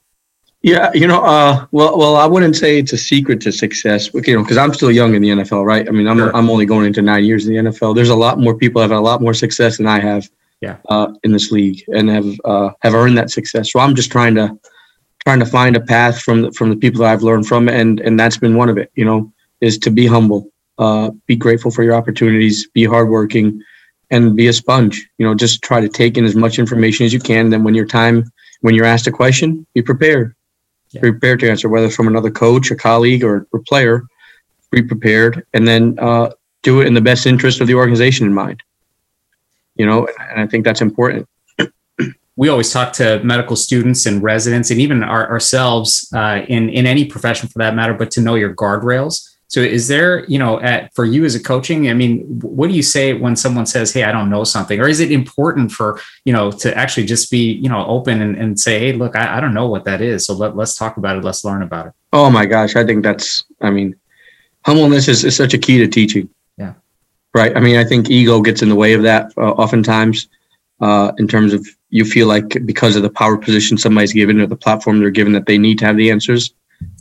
yeah 0.62 0.92
you 0.94 1.08
know 1.08 1.24
uh, 1.24 1.66
well 1.72 1.98
well 1.98 2.16
i 2.16 2.26
wouldn't 2.26 2.56
say 2.56 2.80
it's 2.80 2.94
a 2.94 2.98
secret 2.98 3.40
to 3.42 3.52
success 3.52 4.10
you 4.14 4.36
know 4.36 4.44
because 4.44 4.58
i'm 4.58 4.74
still 4.74 4.92
young 4.92 5.16
in 5.16 5.22
the 5.22 5.30
nfl 5.30 5.66
right 5.66 5.88
i 5.88 5.92
mean 5.92 6.08
i'm, 6.08 6.18
sure. 6.18 6.36
I'm 6.36 6.50
only 6.50 6.66
going 6.66 6.86
into 6.86 7.02
nine 7.02 7.24
years 7.26 7.48
in 7.48 7.54
the 7.54 7.70
nfl 7.70 7.96
there's 7.96 8.10
a 8.10 8.16
lot 8.16 8.40
more 8.40 8.56
people 8.56 8.82
have 8.82 8.92
had 8.92 8.98
a 8.98 9.02
lot 9.02 9.22
more 9.22 9.34
success 9.34 9.78
than 9.78 9.88
i 9.88 10.00
have 10.00 10.30
yeah. 10.62 10.78
uh, 10.90 11.14
in 11.24 11.32
this 11.32 11.52
league 11.52 11.84
and 11.90 12.10
have 12.10 12.28
uh, 12.44 12.72
have 12.82 12.96
earned 12.96 13.18
that 13.18 13.30
success 13.30 13.72
so 13.72 13.80
i'm 13.80 13.96
just 13.96 14.12
trying 14.12 14.36
to 14.36 14.58
trying 15.24 15.40
to 15.40 15.46
find 15.46 15.76
a 15.76 15.82
path 15.82 16.22
from 16.22 16.44
the, 16.44 16.52
from 16.54 16.70
the 16.70 16.76
people 16.76 17.02
that 17.02 17.12
i've 17.12 17.24
learned 17.24 17.46
from 17.46 17.70
and 17.70 18.00
and 18.00 18.20
that's 18.20 18.38
been 18.38 18.56
one 18.56 18.70
of 18.70 18.78
it 18.78 18.92
you 18.96 19.06
know 19.06 19.32
is 19.62 19.78
to 19.78 19.92
be 19.92 20.08
humble 20.08 20.50
uh, 20.80 21.12
be 21.26 21.36
grateful 21.36 21.72
for 21.72 21.84
your 21.84 21.96
opportunities, 21.96 22.68
be 22.68 22.84
hardworking, 22.84 23.62
and 24.12 24.36
be 24.36 24.48
a 24.48 24.54
sponge. 24.54 25.10
You 25.18 25.26
know, 25.26 25.34
just 25.34 25.62
try 25.64 25.82
to 25.82 25.90
take 25.90 26.18
in 26.18 26.26
as 26.26 26.36
much 26.36 26.60
information 26.60 27.06
as 27.06 27.14
you 27.14 27.20
can. 27.20 27.50
Then 27.50 27.64
when 27.64 27.76
your 27.76 27.86
time, 27.86 28.32
when 28.62 28.76
you're 28.76 28.86
asked 28.86 29.08
a 29.08 29.12
question, 29.12 29.66
be 29.74 29.82
prepared. 29.82 30.36
Yeah. 30.92 31.02
Prepared 31.02 31.40
to 31.42 31.50
answer, 31.50 31.68
whether 31.68 31.90
from 31.90 32.08
another 32.08 32.32
coach, 32.32 32.72
a 32.72 32.76
colleague, 32.76 33.24
or 33.24 33.48
a 33.54 33.60
player. 33.60 34.04
Be 34.72 34.82
prepared, 34.82 35.46
and 35.54 35.66
then 35.68 35.98
uh, 36.00 36.32
do 36.62 36.82
it 36.82 36.88
in 36.88 36.94
the 36.94 37.02
best 37.02 37.26
interest 37.26 37.62
of 37.62 37.68
the 37.68 37.76
organization 37.76 38.26
in 38.26 38.34
mind. 38.34 38.62
You 39.76 39.86
know, 39.86 40.08
and 40.30 40.42
I 40.42 40.48
think 40.48 40.66
that's 40.66 40.82
important. 40.82 41.28
we 42.36 42.50
always 42.50 42.72
talk 42.72 42.92
to 42.94 43.22
medical 43.24 43.56
students 43.56 44.06
and 44.06 44.22
residents, 44.22 44.70
and 44.72 44.82
even 44.82 45.04
our, 45.04 45.30
ourselves 45.30 46.12
uh, 46.14 46.42
in 46.48 46.70
in 46.70 46.86
any 46.86 47.06
profession 47.06 47.48
for 47.48 47.60
that 47.60 47.76
matter. 47.76 47.94
But 47.94 48.12
to 48.12 48.22
know 48.22 48.36
your 48.36 48.54
guardrails 48.54 49.37
so 49.50 49.62
is 49.62 49.88
there, 49.88 50.26
you 50.26 50.38
know, 50.38 50.60
at 50.60 50.94
for 50.94 51.06
you 51.06 51.24
as 51.24 51.34
a 51.34 51.42
coaching, 51.42 51.90
I 51.90 51.94
mean, 51.94 52.22
what 52.42 52.68
do 52.68 52.76
you 52.76 52.84
say 52.84 53.14
when 53.14 53.36
someone 53.38 53.66
says, 53.66 53.94
Hey, 53.94 54.04
I 54.04 54.12
don't 54.12 54.30
know 54.30 54.44
something? 54.44 54.80
Or 54.80 54.90
is 54.90 55.00
it 55.00 55.12
important 55.12 55.72
for, 55.72 56.02
you 56.26 56.34
know, 56.34 56.52
to 56.52 56.78
actually 56.78 57.06
just 57.06 57.32
be, 57.32 57.54
you 57.54 57.70
know, 57.70 57.86
open 57.86 58.22
and, 58.22 58.36
and 58.36 58.60
say, 58.60 58.78
Hey, 58.80 58.94
look, 58.94 59.16
I, 59.16 59.38
I 59.38 59.40
don't 59.40 59.54
know 59.54 59.68
what 59.68 59.86
that 59.86 60.02
is. 60.02 60.26
So 60.26 60.34
let, 60.34 60.58
let's 60.58 60.76
talk 60.76 60.98
about 60.98 61.16
it. 61.16 61.24
Let's 61.24 61.46
learn 61.46 61.62
about 61.62 61.88
it. 61.88 61.94
Oh 62.12 62.30
my 62.30 62.46
gosh. 62.46 62.76
I 62.76 62.86
think 62.86 63.04
that's, 63.04 63.46
I 63.62 63.70
mean, 63.70 63.96
humbleness 64.66 65.08
is, 65.08 65.24
is 65.24 65.36
such 65.36 65.54
a 65.54 65.58
key 65.58 65.78
to 65.78 65.88
teaching. 65.88 66.30
Yeah. 66.58 66.74
Right. 67.34 67.56
I 67.56 67.62
mean, 67.62 67.78
I 67.78 67.86
think 67.86 68.10
ego 68.10 68.42
gets 68.42 68.62
in 68.62 68.68
the 68.68 68.76
way 68.76 68.94
of 68.94 69.04
that 69.04 69.32
uh, 69.38 69.52
oftentimes 69.52 70.28
uh, 70.82 71.14
in 71.20 71.28
terms 71.28 71.54
of 71.54 71.66
you 71.90 72.04
feel 72.04 72.28
like 72.28 72.66
because 72.66 72.98
of 72.98 73.02
the 73.02 73.10
power 73.10 73.38
position 73.38 73.78
somebody's 73.78 74.12
given 74.12 74.42
or 74.42 74.46
the 74.48 74.58
platform 74.58 75.00
they're 75.00 75.10
given 75.10 75.32
that 75.34 75.46
they 75.46 75.58
need 75.58 75.80
to 75.80 75.86
have 75.86 75.96
the 75.96 76.12
answers. 76.12 76.54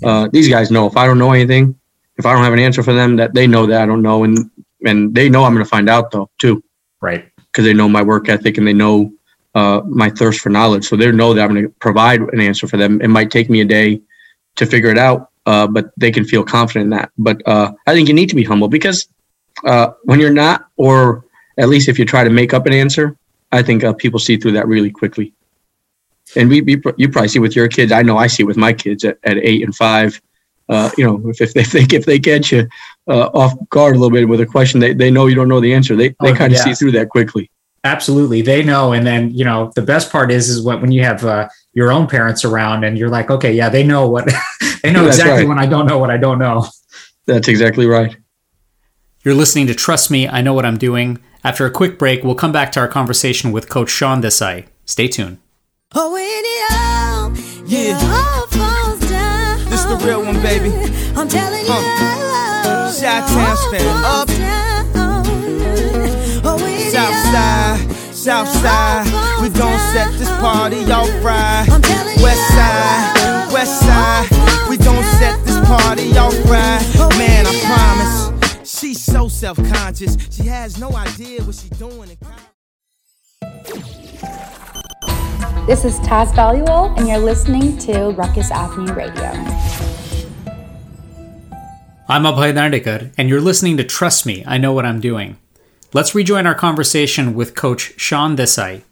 Uh, 0.05 0.29
these 0.33 0.49
guys 0.49 0.71
know 0.71 0.87
if 0.87 0.97
I 0.97 1.07
don't 1.07 1.19
know 1.19 1.33
anything, 1.33 1.79
if 2.19 2.27
I 2.27 2.33
don't 2.33 2.45
have 2.45 2.53
an 2.53 2.59
answer 2.59 2.83
for 2.83 2.93
them, 2.93 3.17
that 3.17 3.35
they 3.35 3.47
know 3.47 3.67
that 3.67 3.83
I 3.83 3.87
don't 3.87 4.03
know, 4.03 4.25
and 4.25 4.51
and 4.85 5.15
they 5.15 5.29
know 5.29 5.45
I'm 5.45 5.53
going 5.53 5.65
to 5.65 5.69
find 5.69 5.89
out 5.89 6.11
though 6.11 6.31
too, 6.39 6.63
right? 7.01 7.31
Because 7.37 7.65
they 7.65 7.75
know 7.75 7.89
my 7.89 8.03
work 8.03 8.29
ethic 8.29 8.59
and 8.59 8.67
they 8.67 8.73
know 8.73 9.13
uh, 9.55 9.81
my 9.87 10.11
thirst 10.11 10.41
for 10.41 10.51
knowledge, 10.51 10.87
so 10.87 10.97
they 10.97 11.11
know 11.13 11.35
that 11.35 11.43
I'm 11.43 11.55
going 11.55 11.67
to 11.67 11.75
provide 11.81 12.21
an 12.21 12.41
answer 12.41 12.67
for 12.67 12.77
them. 12.77 13.01
It 13.01 13.09
might 13.09 13.31
take 13.31 13.49
me 13.51 13.61
a 13.61 13.65
day 13.65 14.01
to 14.57 14.67
figure 14.67 14.91
it 14.91 14.99
out, 14.99 15.31
uh, 15.47 15.67
but 15.67 15.91
they 15.97 16.11
can 16.11 16.25
feel 16.25 16.45
confident 16.45 16.85
in 16.85 16.91
that. 16.91 17.11
But 17.19 17.47
uh, 17.47 17.73
I 17.87 17.95
think 17.95 18.09
you 18.09 18.15
need 18.15 18.29
to 18.31 18.35
be 18.35 18.45
humble 18.45 18.69
because 18.69 19.09
uh, 19.65 19.93
when 20.05 20.21
you're 20.21 20.31
not, 20.31 20.69
or 20.77 21.25
at 21.59 21.69
least 21.69 21.89
if 21.89 21.99
you 21.99 22.05
try 22.05 22.25
to 22.25 22.31
make 22.31 22.53
up 22.53 22.67
an 22.67 22.73
answer, 22.73 23.17
I 23.53 23.63
think 23.63 23.85
uh, 23.85 23.93
people 23.93 24.19
see 24.19 24.37
through 24.37 24.53
that 24.53 24.67
really 24.67 24.91
quickly. 24.91 25.33
And 26.35 26.49
we, 26.49 26.61
we, 26.61 26.83
you 26.97 27.09
probably 27.09 27.29
see 27.29 27.39
with 27.39 27.55
your 27.55 27.69
kids. 27.69 27.93
I 27.93 28.03
know 28.03 28.19
I 28.19 28.27
see 28.27 28.45
with 28.45 28.57
my 28.57 28.73
kids 28.73 29.05
at, 29.05 29.19
at 29.23 29.39
eight 29.39 29.63
and 29.63 29.75
five 29.75 30.21
uh, 30.69 30.91
you 30.97 31.05
know, 31.05 31.29
if, 31.29 31.41
if 31.41 31.55
they 31.55 31.65
think 31.65 31.93
if 31.93 32.07
they 32.07 32.19
get 32.19 32.51
you 32.51 32.69
uh, 33.09 33.29
off 33.35 33.55
guard 33.71 33.95
a 33.95 33.99
little 33.99 34.11
bit 34.11 34.29
with 34.29 34.41
a 34.41 34.47
question, 34.47 34.81
they, 34.81 34.93
they 34.93 35.11
know 35.11 35.27
you 35.27 35.35
don't 35.35 35.49
know 35.49 35.61
the 35.61 35.73
answer. 35.73 35.95
They 35.97 36.09
they 36.09 36.33
oh, 36.33 36.35
kind 36.35 36.53
of 36.53 36.59
yeah. 36.59 36.65
see 36.65 36.75
through 36.75 36.93
that 36.93 37.09
quickly. 37.09 37.51
Absolutely, 37.85 38.43
they 38.43 38.65
know. 38.65 38.93
And 38.93 39.07
then 39.07 39.31
you 39.31 39.45
know, 39.45 39.73
the 39.75 39.83
best 39.83 40.11
part 40.11 40.33
is 40.33 40.49
is 40.49 40.63
when 40.63 40.81
when 40.81 40.93
you 40.93 41.05
have 41.05 41.25
uh, 41.25 41.49
your 41.73 41.93
own 41.93 42.07
parents 42.07 42.45
around, 42.45 42.85
and 42.85 42.99
you're 42.99 43.09
like, 43.09 43.31
okay, 43.31 43.53
yeah, 43.53 43.69
they 43.69 43.85
know 43.85 44.09
what 44.09 44.27
they 44.83 44.93
know 44.93 45.07
exactly 45.07 45.43
right. 45.43 45.49
when 45.49 45.59
I 45.59 45.67
don't 45.67 45.87
know 45.87 45.99
what 45.99 46.11
I 46.11 46.17
don't 46.17 46.39
know. 46.39 46.67
That's 47.27 47.49
exactly 47.49 47.87
right. 47.87 48.17
You're 49.25 49.35
listening 49.35 49.67
to 49.69 49.75
Trust 49.75 50.11
Me, 50.11 50.29
I 50.29 50.41
Know 50.41 50.55
What 50.55 50.65
I'm 50.65 50.79
Doing. 50.79 51.19
After 51.43 51.67
a 51.67 51.71
quick 51.71 51.99
break, 51.99 52.23
we'll 52.23 52.37
come 52.37 52.53
back 52.53 52.71
to 52.73 52.81
our 52.81 52.87
conversation 52.87 53.51
with 53.51 53.69
Coach 53.69 53.91
Sean 53.91 54.23
Desai. 54.23 54.67
Stay 54.85 55.09
tuned. 55.09 55.39
Oh, 55.95 56.17
yeah 57.67 58.37
the 58.59 58.76
real 60.07 60.23
one, 60.23 60.41
baby. 60.41 60.71
I'm 61.17 61.29
telling 61.29 61.67
you. 61.67 61.73
Uh. 61.73 62.93
Chi-town 62.99 63.57
stand 63.57 64.05
up. 64.05 64.29
Southside, 66.97 68.15
Southside, 68.15 69.43
we 69.43 69.51
gon' 69.51 69.79
set 69.93 70.11
this 70.13 70.31
party 70.39 70.91
off 70.91 71.11
right. 71.23 71.67
West 72.23 72.49
side, 73.81 74.29
we 74.71 74.77
gon' 74.79 75.03
set 75.19 75.45
this 75.45 75.59
party 75.67 76.17
off 76.17 76.33
right. 76.47 76.81
Man, 77.19 77.47
I 77.47 77.53
promise. 77.67 78.79
She's 78.79 79.03
so 79.03 79.29
self-conscious, 79.29 80.17
she 80.31 80.45
has 80.45 80.79
no 80.79 80.95
idea 80.97 81.43
what 81.43 81.55
she's 81.57 81.71
doing. 81.71 82.17
This 85.67 85.85
is 85.85 85.99
Taz 86.01 86.33
Valuel, 86.33 86.97
and 86.97 87.09
you're 87.09 87.19
listening 87.19 87.77
to 87.79 88.13
Rukus 88.13 88.51
Avenue 88.51 88.95
Radio. 88.95 89.33
I'm 92.09 92.23
Abhay 92.23 92.55
Dandekar, 92.55 93.13
and 93.19 93.29
you're 93.29 93.41
listening 93.41 93.77
to 93.79 93.85
Trust 93.85 94.27
Me, 94.27 94.45
I 94.47 94.59
Know 94.59 94.73
What 94.73 94.87
I'm 94.87 95.01
Doing. 95.01 95.39
Let's 95.93 96.15
rejoin 96.15 96.47
our 96.47 96.55
conversation 96.55 97.35
with 97.35 97.57
Coach 97.57 97.95
Sean 97.99 98.37
Desai. 98.37 98.83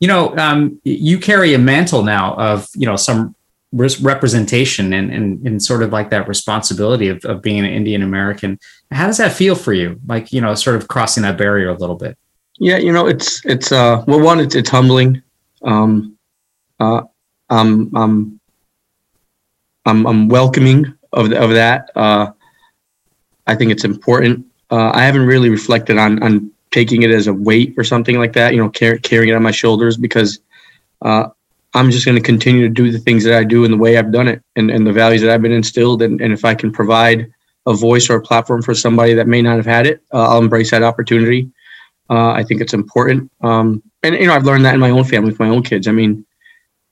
You 0.00 0.08
know, 0.08 0.36
um, 0.36 0.78
you 0.84 1.18
carry 1.18 1.54
a 1.54 1.58
mantle 1.58 2.02
now 2.02 2.34
of, 2.34 2.68
you 2.74 2.84
know, 2.84 2.96
some 2.96 3.34
representation 3.72 4.92
and, 4.92 5.10
and, 5.10 5.46
and 5.46 5.62
sort 5.62 5.82
of 5.82 5.92
like 5.92 6.10
that 6.10 6.28
responsibility 6.28 7.08
of, 7.08 7.24
of 7.24 7.40
being 7.40 7.60
an 7.60 7.72
Indian 7.72 8.02
American. 8.02 8.58
How 8.90 9.06
does 9.06 9.16
that 9.16 9.32
feel 9.32 9.54
for 9.54 9.72
you? 9.72 9.98
Like, 10.06 10.30
you 10.30 10.42
know, 10.42 10.54
sort 10.54 10.76
of 10.76 10.88
crossing 10.88 11.22
that 11.22 11.38
barrier 11.38 11.70
a 11.70 11.78
little 11.78 11.96
bit. 11.96 12.18
Yeah, 12.58 12.76
you 12.76 12.92
know, 12.92 13.06
it's 13.06 13.44
it's 13.46 13.72
uh 13.72 14.04
well 14.06 14.20
one 14.20 14.40
it's 14.40 14.54
it's 14.54 14.68
humbling. 14.68 15.22
Um 15.62 16.18
uh 16.78 17.00
I'm 17.48 17.96
I'm 17.96 18.40
I'm 19.86 20.06
I'm 20.06 20.28
welcoming 20.28 20.93
of 21.14 21.32
of 21.32 21.50
that. 21.50 21.90
Uh 21.94 22.32
I 23.46 23.54
think 23.54 23.72
it's 23.72 23.84
important. 23.84 24.46
Uh 24.70 24.90
I 24.94 25.02
haven't 25.04 25.26
really 25.26 25.50
reflected 25.50 25.98
on 25.98 26.22
on 26.22 26.50
taking 26.70 27.02
it 27.02 27.10
as 27.10 27.26
a 27.28 27.32
weight 27.32 27.74
or 27.76 27.84
something 27.84 28.18
like 28.18 28.32
that, 28.34 28.52
you 28.52 28.60
know, 28.62 28.70
car- 28.70 28.98
carrying 28.98 29.32
it 29.32 29.36
on 29.36 29.42
my 29.42 29.50
shoulders 29.52 29.96
because 29.96 30.40
uh 31.02 31.28
I'm 31.76 31.90
just 31.90 32.06
going 32.06 32.16
to 32.16 32.22
continue 32.22 32.62
to 32.62 32.72
do 32.72 32.92
the 32.92 33.00
things 33.00 33.24
that 33.24 33.34
I 33.34 33.42
do 33.42 33.64
in 33.64 33.72
the 33.72 33.76
way 33.76 33.98
I've 33.98 34.12
done 34.12 34.28
it 34.28 34.40
and, 34.54 34.70
and 34.70 34.86
the 34.86 34.92
values 34.92 35.22
that 35.22 35.30
I've 35.30 35.42
been 35.42 35.50
instilled. 35.50 36.02
And, 36.02 36.20
and 36.20 36.32
if 36.32 36.44
I 36.44 36.54
can 36.54 36.70
provide 36.70 37.32
a 37.66 37.74
voice 37.74 38.08
or 38.08 38.16
a 38.16 38.22
platform 38.22 38.62
for 38.62 38.74
somebody 38.74 39.12
that 39.14 39.26
may 39.26 39.42
not 39.42 39.56
have 39.56 39.66
had 39.66 39.86
it, 39.86 40.00
uh, 40.12 40.28
I'll 40.28 40.38
embrace 40.38 40.70
that 40.70 40.84
opportunity. 40.84 41.50
Uh, 42.08 42.30
I 42.30 42.44
think 42.44 42.60
it's 42.60 42.74
important. 42.74 43.28
Um, 43.40 43.82
and, 44.04 44.14
you 44.14 44.26
know, 44.28 44.34
I've 44.34 44.44
learned 44.44 44.64
that 44.66 44.74
in 44.74 44.80
my 44.80 44.90
own 44.90 45.02
family 45.02 45.30
with 45.30 45.40
my 45.40 45.48
own 45.48 45.64
kids. 45.64 45.88
I 45.88 45.92
mean, 45.92 46.24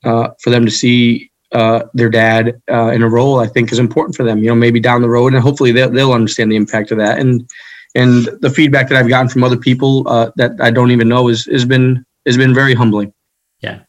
uh, 0.05 0.31
for 0.41 0.51
them 0.51 0.65
to 0.65 0.71
see 0.71 1.31
uh, 1.53 1.85
their 1.95 2.09
dad 2.09 2.61
uh, 2.71 2.89
in 2.89 3.03
a 3.03 3.09
role, 3.09 3.41
I 3.41 3.47
think 3.47 3.73
is 3.73 3.79
important 3.79 4.17
for 4.17 4.25
them. 4.25 4.39
You 4.39 4.49
know, 4.49 4.55
maybe 4.55 4.81
down 4.81 5.03
the 5.03 5.09
road, 5.09 5.35
and 5.35 5.43
hopefully 5.43 5.73
they'll, 5.73 5.91
they'll 5.91 6.13
understand 6.13 6.51
the 6.51 6.57
impact 6.57 6.91
of 6.91 6.99
that. 6.99 7.19
And 7.19 7.49
and 7.95 8.29
the 8.41 8.51
feedback 8.51 8.89
that 8.89 8.99
I've 8.99 9.09
gotten 9.09 9.29
from 9.29 9.45
other 9.45 9.57
people 9.57 10.09
uh, 10.09 10.31
that 10.37 10.53
I 10.61 10.71
don't 10.71 10.91
even 10.91 11.09
know 11.09 11.29
is 11.29 11.47
has 11.47 11.65
been 11.65 12.05
has 12.27 12.37
been 12.37 12.55
very 12.55 12.75
humbling. 12.75 13.13
Yeah. 13.61 13.81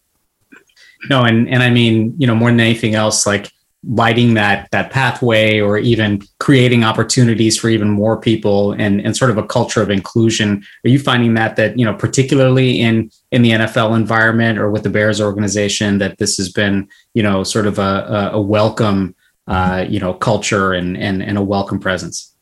No, 1.10 1.24
and 1.24 1.50
and 1.50 1.64
I 1.64 1.70
mean, 1.70 2.16
you 2.18 2.28
know, 2.28 2.36
more 2.36 2.50
than 2.50 2.60
anything 2.60 2.96
else, 2.96 3.26
like 3.26 3.52
lighting 3.86 4.34
that 4.34 4.70
that 4.72 4.92
pathway 4.92 5.60
or 5.60 5.78
even 5.78 6.22
creating 6.40 6.84
opportunities 6.84 7.58
for 7.58 7.70
even 7.70 7.90
more 7.90 8.20
people 8.20 8.72
and 8.74 9.02
and 9.02 9.18
sort 9.18 9.30
of 9.30 9.38
a 9.38 9.46
culture 9.46 9.82
of 9.82 9.90
inclusion. 9.90 10.64
Are 10.86 10.90
you 10.90 11.00
finding 11.00 11.34
that 11.34 11.56
that 11.58 11.78
you 11.78 11.86
know 11.86 11.94
particularly 11.94 12.80
in 12.80 13.12
in 13.32 13.42
the 13.42 13.52
NFL 13.52 13.96
environment 13.96 14.58
or 14.58 14.70
with 14.70 14.84
the 14.84 14.90
Bears 14.90 15.20
organization 15.20 15.98
that 15.98 16.18
this 16.18 16.38
has 16.38 16.50
been 16.50 16.88
you 17.14 17.24
know 17.24 17.44
sort 17.44 17.68
of 17.68 17.78
a 17.78 18.32
a, 18.34 18.42
welcome 18.42 19.16
uh, 19.48 19.86
you 19.88 20.00
know 20.00 20.14
culture 20.14 20.74
and 20.74 20.98
and 20.98 21.22
and 21.22 21.38
a 21.38 21.44
welcome 21.44 21.80
presence? 21.80 22.34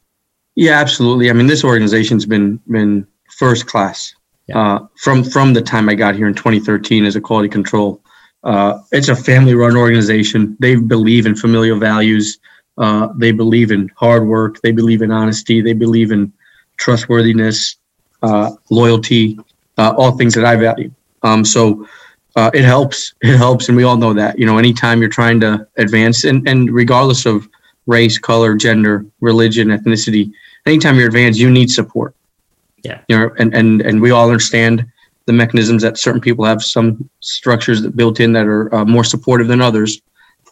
Yeah 0.56 0.80
absolutely. 0.80 1.30
I 1.30 1.34
mean 1.34 1.48
this 1.48 1.64
organization's 1.64 2.26
been 2.26 2.60
been 2.68 3.08
first 3.38 3.66
class. 3.66 4.14
Yeah. 4.48 4.60
uh, 4.60 4.88
from 4.98 5.24
from 5.24 5.54
the 5.54 5.62
time 5.62 5.88
i 5.88 5.94
got 5.94 6.16
here 6.16 6.28
in 6.28 6.34
2013 6.34 7.06
as 7.06 7.16
a 7.16 7.22
quality 7.22 7.48
control 7.48 8.01
uh, 8.44 8.80
it's 8.92 9.10
a 9.10 9.16
family 9.16 9.54
run 9.56 9.76
organization. 9.78 10.58
They 10.60 10.76
believe 10.76 11.26
in 11.26 11.36
familial 11.36 11.80
values. 11.80 12.40
Uh, 12.78 13.10
they 13.16 13.32
believe 13.32 13.72
in 13.72 13.90
hard 13.96 14.28
work. 14.28 14.62
They 14.62 14.72
believe 14.72 15.02
in 15.02 15.12
honesty. 15.12 15.62
They 15.62 15.74
believe 15.74 16.12
in 16.12 16.34
trustworthiness, 16.78 17.78
uh, 18.24 18.52
loyalty, 18.70 19.40
uh, 19.78 19.94
all 19.98 20.18
things 20.18 20.34
that 20.34 20.46
I 20.46 20.56
value. 20.56 20.92
Um, 21.22 21.46
so 21.46 21.88
uh, 22.36 22.50
it 22.54 22.64
helps. 22.64 23.14
It 23.22 23.38
helps. 23.38 23.68
And 23.68 23.78
we 23.78 23.84
all 23.84 23.98
know 23.98 24.14
that. 24.14 24.40
You 24.40 24.46
know, 24.46 24.58
anytime 24.58 25.02
you're 25.02 25.10
trying 25.10 25.40
to 25.42 25.68
advance, 25.78 26.24
and, 26.24 26.48
and 26.48 26.74
regardless 26.74 27.26
of 27.26 27.48
race, 27.86 28.18
color, 28.18 28.56
gender, 28.56 29.06
religion, 29.20 29.68
ethnicity, 29.68 30.32
anytime 30.66 30.98
you're 30.98 31.08
advanced, 31.08 31.40
you 31.40 31.52
need 31.52 31.70
support. 31.70 32.16
Yeah. 32.84 33.02
You 33.08 33.20
know, 33.20 33.30
and, 33.38 33.54
and, 33.54 33.82
and 33.82 34.02
we 34.02 34.10
all 34.10 34.28
understand 34.28 34.86
the 35.26 35.34
mechanisms 35.34 35.82
that 35.84 35.98
certain 35.98 36.22
people 36.22 36.46
have 36.46 36.64
some 36.64 37.10
structures 37.20 37.82
that 37.82 37.96
built 37.96 38.20
in 38.20 38.34
that 38.34 38.48
are 38.48 38.74
uh, 38.74 38.86
more 38.86 39.04
supportive 39.04 39.48
than 39.48 39.62
others. 39.62 40.02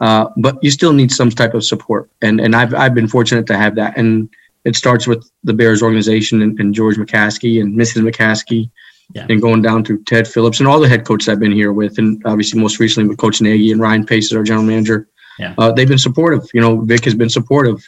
Uh, 0.02 0.30
but 0.38 0.58
you 0.62 0.72
still 0.72 0.94
need 0.94 1.12
some 1.12 1.30
type 1.30 1.54
of 1.54 1.66
support, 1.66 2.10
and 2.22 2.40
and 2.40 2.56
I've 2.56 2.74
I've 2.74 2.94
been 2.94 3.08
fortunate 3.08 3.46
to 3.48 3.58
have 3.58 3.76
that, 3.76 3.98
and 3.98 4.30
it 4.64 4.76
starts 4.76 5.08
with 5.08 5.30
the 5.44 5.54
Bears 5.54 5.82
organization 5.82 6.42
and, 6.42 6.58
and 6.60 6.74
George 6.74 6.96
McCaskey 6.96 7.62
and 7.62 7.78
Mrs. 7.78 8.10
McCaskey, 8.10 8.70
yeah. 9.14 9.26
and 9.30 9.42
going 9.42 9.62
down 9.62 9.84
through 9.84 10.04
Ted 10.04 10.28
Phillips 10.28 10.60
and 10.60 10.68
all 10.68 10.80
the 10.80 10.88
head 10.88 11.06
coaches 11.06 11.28
I've 11.28 11.40
been 11.40 11.52
here 11.52 11.74
with, 11.74 11.98
and 11.98 12.22
obviously 12.26 12.62
most 12.62 12.80
recently 12.80 13.10
with 13.10 13.18
Coach 13.18 13.42
Nagy 13.42 13.72
and 13.72 13.82
Ryan 13.82 14.06
Pace 14.06 14.32
as 14.32 14.38
our 14.38 14.44
general 14.44 14.66
manager. 14.66 15.08
Yeah. 15.38 15.54
Uh, 15.58 15.72
they've 15.72 15.88
been 15.88 15.98
supportive. 15.98 16.48
You 16.54 16.62
know, 16.62 16.82
Vic 16.82 17.06
has 17.06 17.16
been 17.16 17.30
supportive. 17.30 17.88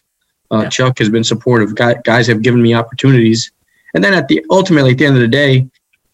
Uh, 0.52 0.62
yeah. 0.63 0.70
Chuck 0.70 1.00
has 1.00 1.10
been 1.10 1.24
supportive. 1.24 1.76
Guy, 1.76 1.96
guys 2.04 2.28
have 2.28 2.41
given 2.41 2.62
me 2.62 2.74
opportunities, 2.74 3.52
and 3.94 4.04
then 4.04 4.13
at 4.13 4.28
the 4.28 4.46
ultimately 4.50 4.91
at 4.91 4.98
the 4.98 5.06
end 5.06 5.15
of 5.15 5.22
the 5.22 5.28
day, 5.28 5.67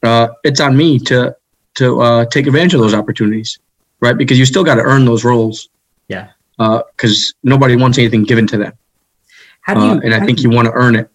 uh, 0.03 0.29
it's 0.43 0.59
on 0.59 0.75
me 0.75 0.99
to 0.99 1.35
to 1.75 2.01
uh, 2.01 2.25
take 2.25 2.47
advantage 2.47 2.73
of 2.73 2.81
those 2.81 2.93
opportunities, 2.93 3.59
right? 3.99 4.17
Because 4.17 4.39
you 4.39 4.45
still 4.45 4.63
got 4.63 4.75
to 4.75 4.81
earn 4.81 5.05
those 5.05 5.23
roles. 5.23 5.69
Yeah. 6.07 6.29
Because 6.57 7.33
uh, 7.35 7.37
nobody 7.43 7.75
wants 7.75 7.97
anything 7.99 8.23
given 8.23 8.47
to 8.47 8.57
them. 8.57 8.73
How 9.61 9.75
do 9.75 9.81
you? 9.81 9.91
Uh, 9.91 9.99
and 10.03 10.13
I 10.13 10.25
think 10.25 10.39
you, 10.39 10.49
you 10.49 10.55
want 10.55 10.67
to 10.67 10.71
earn 10.71 10.95
it. 10.95 11.09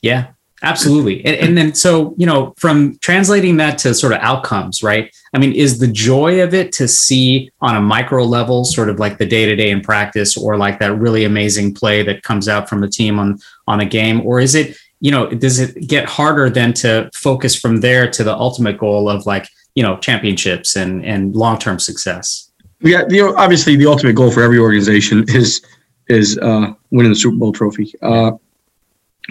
Yeah, 0.00 0.28
absolutely. 0.62 1.24
And, 1.24 1.36
and 1.36 1.58
then 1.58 1.74
so 1.74 2.14
you 2.16 2.26
know, 2.26 2.54
from 2.56 2.98
translating 2.98 3.58
that 3.58 3.78
to 3.78 3.94
sort 3.94 4.12
of 4.12 4.18
outcomes, 4.20 4.82
right? 4.82 5.14
I 5.34 5.38
mean, 5.38 5.52
is 5.52 5.78
the 5.78 5.86
joy 5.86 6.42
of 6.42 6.52
it 6.52 6.72
to 6.72 6.88
see 6.88 7.52
on 7.60 7.76
a 7.76 7.80
micro 7.80 8.24
level, 8.24 8.64
sort 8.64 8.88
of 8.88 8.98
like 8.98 9.18
the 9.18 9.26
day 9.26 9.46
to 9.46 9.54
day 9.54 9.70
in 9.70 9.82
practice, 9.82 10.36
or 10.36 10.56
like 10.56 10.80
that 10.80 10.98
really 10.98 11.24
amazing 11.24 11.74
play 11.74 12.02
that 12.02 12.22
comes 12.22 12.48
out 12.48 12.68
from 12.68 12.80
the 12.80 12.88
team 12.88 13.20
on 13.20 13.38
on 13.68 13.80
a 13.80 13.86
game, 13.86 14.26
or 14.26 14.40
is 14.40 14.54
it 14.56 14.76
you 15.02 15.10
know, 15.10 15.26
does 15.28 15.58
it 15.58 15.88
get 15.88 16.04
harder 16.06 16.48
then 16.48 16.72
to 16.72 17.10
focus 17.12 17.56
from 17.56 17.80
there 17.80 18.08
to 18.08 18.22
the 18.22 18.32
ultimate 18.32 18.78
goal 18.78 19.08
of 19.08 19.26
like, 19.26 19.48
you 19.74 19.82
know, 19.82 19.96
championships 19.96 20.76
and, 20.76 21.04
and 21.04 21.34
long-term 21.34 21.80
success? 21.80 22.52
Yeah. 22.78 23.02
You 23.08 23.26
know, 23.26 23.36
obviously 23.36 23.74
the 23.74 23.88
ultimate 23.88 24.14
goal 24.14 24.30
for 24.30 24.44
every 24.44 24.60
organization 24.60 25.24
is, 25.26 25.60
is 26.06 26.38
uh, 26.38 26.72
winning 26.92 27.10
the 27.10 27.16
Super 27.16 27.36
Bowl 27.36 27.52
trophy. 27.52 27.92
Uh, 28.00 28.30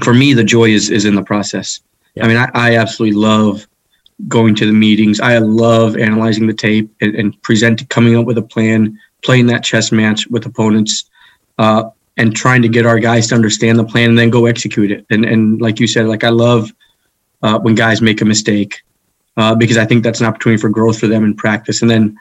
for 0.04 0.14
me, 0.14 0.34
the 0.34 0.44
joy 0.44 0.66
is, 0.66 0.90
is 0.90 1.06
in 1.06 1.16
the 1.16 1.24
process. 1.24 1.80
Yeah. 2.16 2.26
I 2.26 2.28
mean, 2.28 2.38
I, 2.38 2.50
I 2.54 2.76
absolutely 2.76 3.18
love 3.18 3.66
going 4.28 4.56
to 4.56 4.66
the 4.66 4.74
meetings. 4.74 5.22
I 5.22 5.38
love 5.38 5.96
analyzing 5.96 6.48
the 6.48 6.54
tape 6.54 6.94
and, 7.00 7.16
and 7.16 7.42
presenting, 7.44 7.88
coming 7.88 8.18
up 8.18 8.26
with 8.26 8.38
a 8.38 8.44
plan, 8.44 9.00
playing 9.24 9.48
that 9.48 9.64
chess 9.64 9.90
match 9.94 10.28
with 10.28 10.46
opponents. 10.46 11.10
Uh, 11.58 11.92
and 12.17 12.36
trying 12.36 12.62
to 12.62 12.69
get 12.69 12.86
our 12.86 13.00
guys 13.00 13.28
to 13.28 13.36
understand 13.36 13.80
the 13.80 13.84
plan 13.84 14.10
and 14.10 14.19
then 14.19 14.30
go 14.30 14.45
execute 14.45 14.91
it. 14.91 15.06
And 15.10 15.26
and 15.26 15.62
like 15.62 15.80
you 15.80 15.88
said, 15.88 16.08
like 16.08 16.24
I 16.24 16.30
love 16.30 16.71
uh, 17.41 17.60
when 17.60 17.76
guys 17.76 18.02
make 18.02 18.21
a 18.21 18.26
mistake 18.26 18.82
uh, 19.38 19.56
because 19.56 19.78
I 19.78 19.86
think 19.86 20.04
that's 20.04 20.19
an 20.19 20.28
opportunity 20.28 20.62
for 20.62 20.69
growth 20.69 21.00
for 21.00 21.08
them 21.08 21.24
in 21.24 21.36
practice. 21.36 21.82
And 21.82 21.89
then 21.89 22.17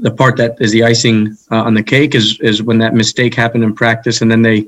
the 0.00 0.10
part 0.10 0.36
that 0.36 0.56
is 0.60 0.72
the 0.72 0.84
icing 0.84 1.36
uh, 1.50 1.62
on 1.62 1.74
the 1.74 1.82
cake 1.82 2.14
is 2.14 2.38
is 2.40 2.62
when 2.62 2.78
that 2.78 2.94
mistake 2.94 3.34
happened 3.34 3.64
in 3.64 3.74
practice 3.74 4.20
and 4.20 4.30
then 4.30 4.42
they 4.42 4.66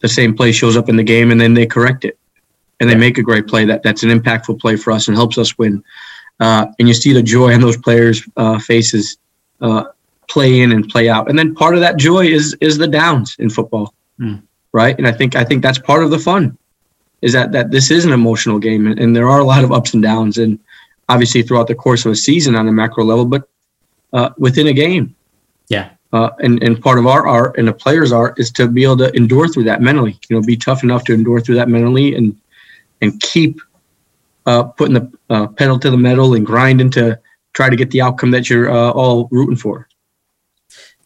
the 0.00 0.08
same 0.08 0.34
play 0.34 0.52
shows 0.52 0.76
up 0.76 0.88
in 0.88 0.96
the 0.96 1.02
game 1.02 1.30
and 1.30 1.40
then 1.40 1.54
they 1.54 1.66
correct 1.66 2.04
it 2.04 2.18
and 2.80 2.90
they 2.90 2.94
make 2.96 3.18
a 3.18 3.22
great 3.22 3.46
play 3.46 3.64
that 3.64 3.82
that's 3.82 4.02
an 4.02 4.10
impactful 4.10 4.60
play 4.60 4.76
for 4.76 4.92
us 4.92 5.08
and 5.08 5.16
helps 5.16 5.38
us 5.38 5.56
win. 5.58 5.82
Uh, 6.40 6.66
and 6.78 6.88
you 6.88 6.94
see 6.94 7.12
the 7.12 7.22
joy 7.22 7.54
on 7.54 7.60
those 7.60 7.76
players' 7.76 8.28
uh, 8.36 8.58
faces 8.58 9.18
uh, 9.60 9.84
play 10.28 10.60
in 10.60 10.72
and 10.72 10.88
play 10.88 11.08
out. 11.08 11.28
And 11.28 11.38
then 11.38 11.54
part 11.54 11.74
of 11.74 11.80
that 11.80 11.96
joy 11.96 12.26
is 12.26 12.56
is 12.60 12.78
the 12.78 12.88
downs 12.88 13.36
in 13.38 13.50
football, 13.50 13.94
mm. 14.18 14.42
right? 14.72 14.96
And 14.96 15.06
I 15.06 15.12
think 15.12 15.36
I 15.36 15.44
think 15.44 15.62
that's 15.62 15.78
part 15.78 16.02
of 16.02 16.10
the 16.10 16.18
fun, 16.18 16.56
is 17.20 17.32
that 17.32 17.52
that 17.52 17.70
this 17.70 17.90
is 17.90 18.04
an 18.04 18.12
emotional 18.12 18.58
game, 18.58 18.86
and, 18.86 18.98
and, 18.98 19.14
there 19.14 19.28
are 19.28 19.40
a 19.40 19.44
lot 19.44 19.64
of 19.64 19.72
ups 19.72 19.94
and 19.94 20.02
downs, 20.02 20.38
and 20.38 20.58
obviously 21.08 21.42
throughout 21.42 21.68
the 21.68 21.74
course 21.74 22.06
of 22.06 22.12
a 22.12 22.16
season 22.16 22.56
on 22.56 22.68
a 22.68 22.72
macro 22.72 23.04
level, 23.04 23.24
but 23.24 23.48
uh, 24.12 24.30
within 24.38 24.66
a 24.68 24.72
game. 24.72 25.14
Yeah. 25.68 25.90
Uh, 26.12 26.30
and 26.40 26.62
and 26.62 26.80
part 26.80 26.98
of 26.98 27.06
our 27.06 27.26
art 27.26 27.56
and 27.56 27.66
the 27.66 27.72
players' 27.72 28.12
art 28.12 28.38
is 28.38 28.50
to 28.50 28.68
be 28.68 28.84
able 28.84 28.98
to 28.98 29.14
endure 29.16 29.48
through 29.48 29.64
that 29.64 29.80
mentally. 29.80 30.18
You 30.28 30.36
know, 30.36 30.42
be 30.42 30.56
tough 30.56 30.82
enough 30.82 31.04
to 31.04 31.14
endure 31.14 31.40
through 31.40 31.54
that 31.54 31.68
mentally, 31.68 32.14
and 32.14 32.38
and 33.00 33.18
keep 33.20 33.60
uh, 34.46 34.64
putting 34.64 34.94
the 34.94 35.10
uh, 35.30 35.46
pedal 35.46 35.78
to 35.78 35.90
the 35.90 35.96
metal 35.96 36.34
and 36.34 36.44
grinding 36.44 36.90
to 36.90 37.18
try 37.52 37.70
to 37.70 37.76
get 37.76 37.90
the 37.90 38.00
outcome 38.00 38.30
that 38.30 38.50
you're 38.50 38.70
uh, 38.70 38.90
all 38.90 39.28
rooting 39.30 39.56
for. 39.56 39.88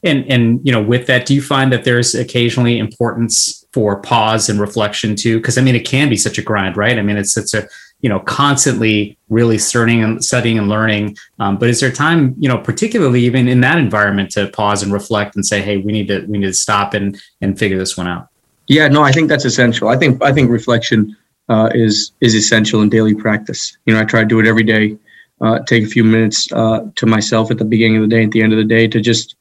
And 0.07 0.31
and 0.31 0.61
you 0.65 0.73
know, 0.73 0.83
with 0.83 1.07
that, 1.07 1.27
do 1.27 1.35
you 1.35 1.43
find 1.43 1.73
that 1.73 1.85
there's 1.85 2.15
occasionally 2.15 2.79
importance 2.79 3.67
for 3.73 4.01
pause 4.01 4.49
and 4.49 4.61
reflection 4.61 5.17
too? 5.17 5.39
Because 5.39 5.59
I 5.59 5.63
mean, 5.63 5.75
it 5.75 5.85
can 5.85 6.09
be 6.09 6.17
such 6.17 6.39
a 6.39 6.43
grind, 6.43 6.77
right? 6.77 6.99
I 6.99 7.03
mean, 7.03 7.17
it's 7.17 7.37
it's 7.37 7.55
a 7.55 7.69
you 8.01 8.09
know 8.09 8.21
constantly 8.21 9.19
really 9.29 9.59
studying 9.59 10.03
and 10.03 10.25
studying 10.25 10.59
and 10.59 10.69
learning. 10.69 11.17
Um, 11.41 11.59
but 11.59 11.69
is 11.69 11.81
there 11.81 11.91
time, 11.91 12.35
you 12.39 12.49
know, 12.49 12.59
particularly 12.59 13.23
even 13.23 13.49
in 13.49 13.61
that 13.63 13.79
environment, 13.79 14.31
to 14.33 14.49
pause 14.49 14.83
and 14.83 14.93
reflect 14.93 15.35
and 15.35 15.45
say, 15.45 15.61
hey, 15.61 15.79
we 15.79 15.93
need 15.93 16.09
to 16.09 16.25
we 16.27 16.39
need 16.39 16.47
to 16.47 16.55
stop 16.55 16.95
and 16.95 17.21
and 17.41 17.59
figure 17.59 17.79
this 17.79 17.97
one 17.97 18.07
out? 18.07 18.29
Yeah, 18.69 18.89
no, 18.89 19.03
I 19.03 19.13
think 19.13 19.29
that's 19.29 19.45
essential. 19.45 19.89
I 19.89 19.97
think 19.97 20.23
I 20.23 20.33
think 20.33 20.51
reflection 20.51 21.17
uh, 21.49 21.71
is 21.75 22.13
is 22.21 22.35
essential 22.35 22.83
in 22.83 22.89
daily 22.89 23.15
practice. 23.15 23.77
You 23.87 23.95
know, 23.95 24.01
I 24.01 24.05
try 24.05 24.21
to 24.21 24.27
do 24.27 24.41
it 24.41 24.47
every 24.47 24.65
day. 24.65 24.97
Uh, 25.41 25.59
take 25.65 25.85
a 25.85 25.87
few 25.87 26.03
minutes 26.03 26.51
uh, 26.53 26.81
to 26.95 27.05
myself 27.05 27.51
at 27.51 27.59
the 27.59 27.65
beginning 27.65 28.03
of 28.03 28.09
the 28.09 28.17
day, 28.17 28.25
at 28.25 28.31
the 28.31 28.41
end 28.41 28.55
of 28.55 28.59
the 28.59 28.65
day, 28.65 28.89
to 28.89 29.01
just 29.03 29.37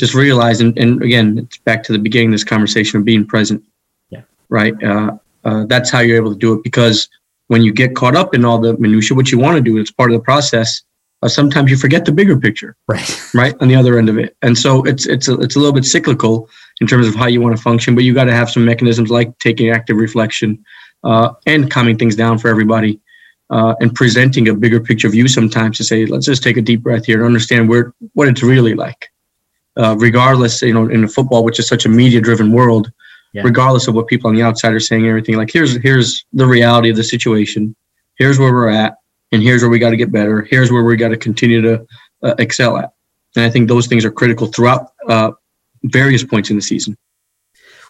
just 0.00 0.14
realize, 0.14 0.60
and, 0.60 0.76
and 0.78 1.02
again, 1.02 1.38
it's 1.38 1.58
back 1.58 1.82
to 1.84 1.92
the 1.92 1.98
beginning 1.98 2.28
of 2.28 2.32
this 2.32 2.44
conversation 2.44 2.98
of 2.98 3.04
being 3.04 3.26
present. 3.26 3.62
Yeah. 4.08 4.22
Right. 4.48 4.74
Uh, 4.82 5.18
uh, 5.44 5.66
that's 5.66 5.90
how 5.90 6.00
you're 6.00 6.16
able 6.16 6.32
to 6.32 6.38
do 6.38 6.54
it 6.54 6.64
because 6.64 7.08
when 7.48 7.62
you 7.62 7.72
get 7.72 7.94
caught 7.94 8.16
up 8.16 8.34
in 8.34 8.44
all 8.44 8.58
the 8.58 8.76
minutia, 8.78 9.14
what 9.14 9.30
you 9.30 9.38
want 9.38 9.56
to 9.56 9.62
do, 9.62 9.76
it's 9.76 9.90
part 9.90 10.10
of 10.10 10.16
the 10.18 10.24
process. 10.24 10.82
Uh, 11.22 11.28
sometimes 11.28 11.70
you 11.70 11.76
forget 11.76 12.06
the 12.06 12.12
bigger 12.12 12.36
picture. 12.38 12.76
Right. 12.88 13.16
Right. 13.34 13.54
On 13.60 13.68
the 13.68 13.76
other 13.76 13.96
end 13.96 14.08
of 14.08 14.18
it, 14.18 14.36
and 14.42 14.58
so 14.58 14.82
it's 14.82 15.06
it's 15.06 15.28
a, 15.28 15.34
it's 15.34 15.54
a 15.54 15.60
little 15.60 15.72
bit 15.72 15.84
cyclical 15.84 16.48
in 16.80 16.88
terms 16.88 17.06
of 17.06 17.14
how 17.14 17.28
you 17.28 17.40
want 17.40 17.56
to 17.56 17.62
function, 17.62 17.94
but 17.94 18.02
you 18.02 18.12
got 18.12 18.24
to 18.24 18.34
have 18.34 18.50
some 18.50 18.64
mechanisms 18.64 19.08
like 19.08 19.38
taking 19.38 19.70
active 19.70 19.98
reflection 19.98 20.64
uh, 21.04 21.30
and 21.46 21.70
calming 21.70 21.96
things 21.96 22.16
down 22.16 22.38
for 22.38 22.48
everybody. 22.48 22.98
Uh, 23.50 23.74
and 23.80 23.94
presenting 23.96 24.48
a 24.48 24.54
bigger 24.54 24.80
picture 24.80 25.08
view 25.08 25.26
sometimes 25.26 25.76
to 25.76 25.82
say, 25.82 26.06
let's 26.06 26.26
just 26.26 26.40
take 26.40 26.56
a 26.56 26.62
deep 26.62 26.82
breath 26.82 27.04
here 27.04 27.18
and 27.18 27.26
understand 27.26 27.68
where 27.68 27.92
what 28.14 28.28
it's 28.28 28.44
really 28.44 28.74
like 28.74 29.09
uh, 29.76 29.96
regardless, 29.98 30.62
you 30.62 30.74
know, 30.74 30.88
in 30.88 31.06
football, 31.08 31.44
which 31.44 31.58
is 31.58 31.66
such 31.66 31.86
a 31.86 31.88
media-driven 31.88 32.52
world, 32.52 32.90
yeah. 33.32 33.42
regardless 33.42 33.88
of 33.88 33.94
what 33.94 34.06
people 34.06 34.28
on 34.28 34.34
the 34.34 34.42
outside 34.42 34.72
are 34.72 34.80
saying, 34.80 35.06
everything 35.06 35.36
like 35.36 35.50
here's 35.52 35.76
here's 35.82 36.24
the 36.32 36.46
reality 36.46 36.90
of 36.90 36.96
the 36.96 37.04
situation. 37.04 37.74
Here's 38.16 38.38
where 38.38 38.52
we're 38.52 38.68
at, 38.68 38.96
and 39.32 39.42
here's 39.42 39.62
where 39.62 39.70
we 39.70 39.78
got 39.78 39.90
to 39.90 39.96
get 39.96 40.12
better. 40.12 40.42
Here's 40.42 40.70
where 40.70 40.84
we 40.84 40.96
got 40.96 41.08
to 41.08 41.16
continue 41.16 41.62
to 41.62 41.86
uh, 42.22 42.34
excel 42.38 42.76
at. 42.76 42.92
And 43.36 43.44
I 43.44 43.50
think 43.50 43.68
those 43.68 43.86
things 43.86 44.04
are 44.04 44.10
critical 44.10 44.48
throughout 44.48 44.88
uh, 45.08 45.30
various 45.84 46.24
points 46.24 46.50
in 46.50 46.56
the 46.56 46.62
season. 46.62 46.96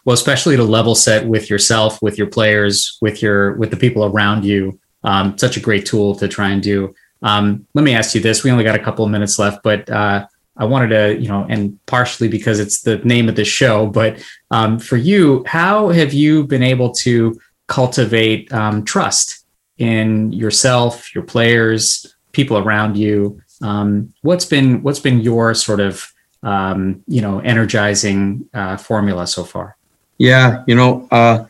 Well, 0.04 0.14
especially 0.14 0.56
to 0.56 0.62
level 0.62 0.94
set 0.94 1.26
with 1.26 1.50
yourself, 1.50 2.00
with 2.02 2.16
your 2.16 2.26
players, 2.26 2.98
with 3.00 3.22
your 3.22 3.54
with 3.54 3.70
the 3.70 3.76
people 3.76 4.04
around 4.04 4.44
you. 4.44 4.78
Um, 5.02 5.38
such 5.38 5.56
a 5.56 5.60
great 5.60 5.86
tool 5.86 6.14
to 6.16 6.28
try 6.28 6.50
and 6.50 6.62
do. 6.62 6.94
Um, 7.22 7.66
let 7.74 7.84
me 7.84 7.94
ask 7.94 8.14
you 8.14 8.20
this: 8.20 8.44
We 8.44 8.50
only 8.50 8.64
got 8.64 8.74
a 8.74 8.82
couple 8.82 9.04
of 9.04 9.10
minutes 9.10 9.38
left, 9.38 9.62
but 9.62 9.88
uh, 9.90 10.26
I 10.56 10.64
wanted 10.64 10.88
to, 10.88 11.20
you 11.20 11.28
know, 11.28 11.46
and 11.48 11.78
partially 11.86 12.28
because 12.28 12.60
it's 12.60 12.82
the 12.82 12.98
name 12.98 13.28
of 13.28 13.36
the 13.36 13.44
show, 13.44 13.86
but 13.86 14.22
um, 14.50 14.78
for 14.78 14.96
you, 14.96 15.44
how 15.46 15.88
have 15.88 16.12
you 16.12 16.44
been 16.44 16.62
able 16.62 16.90
to 16.96 17.40
cultivate 17.66 18.52
um, 18.52 18.84
trust 18.84 19.46
in 19.78 20.32
yourself, 20.32 21.14
your 21.14 21.24
players, 21.24 22.14
people 22.32 22.58
around 22.58 22.96
you? 22.96 23.40
Um, 23.62 24.12
what's 24.22 24.44
been 24.44 24.82
what's 24.82 25.00
been 25.00 25.20
your 25.20 25.54
sort 25.54 25.80
of 25.80 26.12
um, 26.42 27.02
you 27.06 27.20
know 27.20 27.40
energizing 27.40 28.48
uh, 28.52 28.76
formula 28.76 29.26
so 29.26 29.44
far? 29.44 29.76
Yeah, 30.18 30.64
you 30.66 30.74
know, 30.74 31.08
uh, 31.10 31.44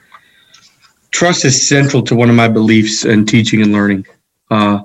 trust 1.11 1.45
is 1.45 1.69
central 1.69 2.03
to 2.03 2.15
one 2.15 2.31
of 2.31 2.37
my 2.37 2.49
beliefs 2.49 3.05
in 3.05 3.27
teaching 3.27 3.63
and 3.63 3.73
learning, 3.73 4.07
uh, 4.51 4.83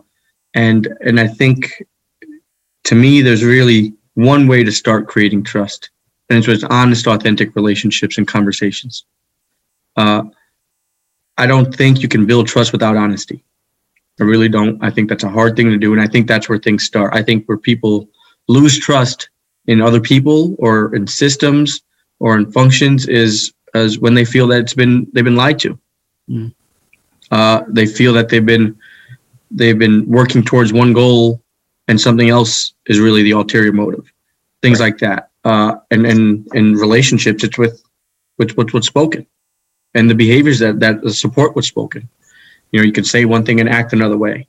and 0.54 0.88
and 1.02 1.20
I 1.20 1.28
think 1.28 1.84
to 2.86 2.96
me, 2.96 3.22
there's 3.22 3.44
really 3.44 3.94
one 4.16 4.48
way 4.48 4.64
to 4.64 4.72
start 4.72 5.08
creating 5.08 5.44
trust, 5.44 5.92
and 6.30 6.40
it's 6.40 6.48
with 6.48 6.64
honest, 6.70 7.08
authentic 7.08 7.56
relationships 7.56 8.18
and 8.18 8.28
conversations. 8.28 9.06
Uh, 9.96 10.24
I 11.38 11.48
don't 11.48 11.74
think 11.74 12.02
you 12.02 12.08
can 12.08 12.26
build 12.26 12.48
trust 12.48 12.72
without 12.72 12.98
honesty. 12.98 13.44
I 14.20 14.24
really 14.24 14.50
don't. 14.50 14.82
I 14.84 14.90
think 14.90 15.10
that's 15.10 15.24
a 15.24 15.30
hard 15.30 15.56
thing 15.56 15.70
to 15.70 15.78
do, 15.78 15.94
and 15.94 16.02
I 16.02 16.08
think 16.08 16.28
that's 16.28 16.50
where 16.50 16.58
things 16.58 16.84
start. 16.84 17.14
I 17.14 17.22
think 17.22 17.46
where 17.46 17.58
people 17.58 18.10
lose 18.48 18.80
trust 18.80 19.30
in 19.68 19.82
other 19.82 20.00
people 20.00 20.56
or 20.60 20.96
in 20.96 21.08
systems 21.08 21.82
or 22.20 22.38
in 22.38 22.52
functions 22.52 23.08
is 23.08 23.54
as 23.74 24.00
when 24.00 24.14
they 24.14 24.26
feel 24.26 24.48
that 24.48 24.60
it's 24.60 24.74
been 24.74 25.08
they've 25.14 25.24
been 25.24 25.36
lied 25.36 25.60
to. 25.60 25.78
Mm. 26.30 26.54
Uh, 27.32 27.64
they 27.68 27.86
feel 27.86 28.14
that 28.14 28.30
they've 28.30 28.46
been 28.46 28.78
they've 29.52 29.78
been 29.78 30.08
working 30.08 30.44
towards 30.44 30.72
one 30.72 30.94
goal 30.94 31.42
and 31.88 32.00
something 32.00 32.30
else 32.30 32.74
is 32.88 33.00
really 33.00 33.24
the 33.24 33.32
ulterior 33.32 33.72
motive. 33.72 34.12
Things 34.62 34.80
right. 34.80 34.88
like 34.88 34.98
that. 35.00 35.30
Uh, 35.44 35.76
and 35.92 36.06
and 36.06 36.48
in 36.54 36.74
relationships, 36.74 37.44
it's 37.44 37.58
with 37.58 37.84
with 38.38 38.58
what's 38.58 38.74
what's 38.74 38.88
spoken, 38.88 39.28
and 39.94 40.10
the 40.10 40.16
behaviors 40.16 40.60
that 40.60 40.80
that 40.80 41.08
support 41.12 41.56
what's 41.56 41.68
spoken. 41.68 42.10
You 42.72 42.80
know, 42.80 42.86
you 42.86 42.92
can 42.92 43.04
say 43.04 43.26
one 43.26 43.46
thing 43.46 43.60
and 43.60 43.70
act 43.70 43.94
another 43.94 44.18
way. 44.18 44.48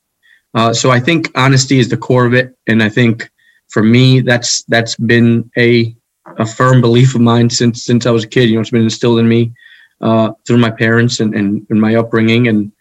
Uh, 0.55 0.73
so 0.73 0.91
I 0.91 0.99
think 0.99 1.31
honesty 1.35 1.79
is 1.79 1.89
the 1.89 1.99
core 1.99 2.25
of 2.25 2.33
it, 2.33 2.57
and 2.67 2.83
I 2.83 2.89
think 2.89 3.31
for 3.69 3.83
me, 3.83 4.21
that's 4.21 4.63
that's 4.65 4.97
been 4.97 5.51
a 5.59 5.95
a 6.39 6.47
firm 6.47 6.81
belief 6.81 7.15
of 7.15 7.21
mine 7.21 7.51
since 7.51 7.85
since 7.85 8.07
I 8.07 8.11
was 8.11 8.25
a 8.25 8.29
kid. 8.29 8.49
You 8.49 8.55
know, 8.55 8.63
it's 8.63 8.71
been 8.71 8.83
instilled 8.83 9.19
in 9.19 9.29
me 9.29 9.53
uh, 10.01 10.33
through 10.47 10.59
my 10.59 10.71
parents 10.71 11.21
and, 11.21 11.35
and, 11.35 11.67
and 11.69 11.81
my 11.81 11.95
upbringing, 11.97 12.49
and 12.49 12.73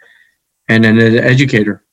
and 0.70 0.86
an 0.86 1.00
educator. 1.00 1.84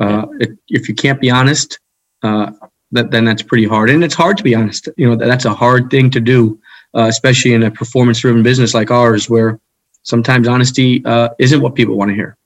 Uh, 0.00 0.26
if 0.68 0.88
you 0.88 0.94
can't 0.94 1.20
be 1.20 1.30
honest, 1.30 1.78
uh, 2.22 2.52
that, 2.92 3.10
then 3.10 3.24
that's 3.24 3.42
pretty 3.42 3.66
hard. 3.66 3.90
And 3.90 4.02
it's 4.02 4.14
hard 4.14 4.36
to 4.38 4.42
be 4.42 4.54
honest. 4.54 4.88
You 4.96 5.10
know, 5.10 5.16
that's 5.16 5.44
a 5.44 5.54
hard 5.54 5.90
thing 5.90 6.10
to 6.10 6.20
do, 6.20 6.58
uh, 6.94 7.06
especially 7.08 7.52
in 7.54 7.62
a 7.62 7.70
performance 7.70 8.20
driven 8.20 8.42
business 8.42 8.74
like 8.74 8.90
ours, 8.90 9.28
where 9.28 9.60
sometimes 10.02 10.48
honesty 10.48 11.04
uh, 11.04 11.28
isn't 11.38 11.60
what 11.60 11.74
people 11.74 11.96
want 11.96 12.10
to 12.10 12.14
hear. 12.14 12.36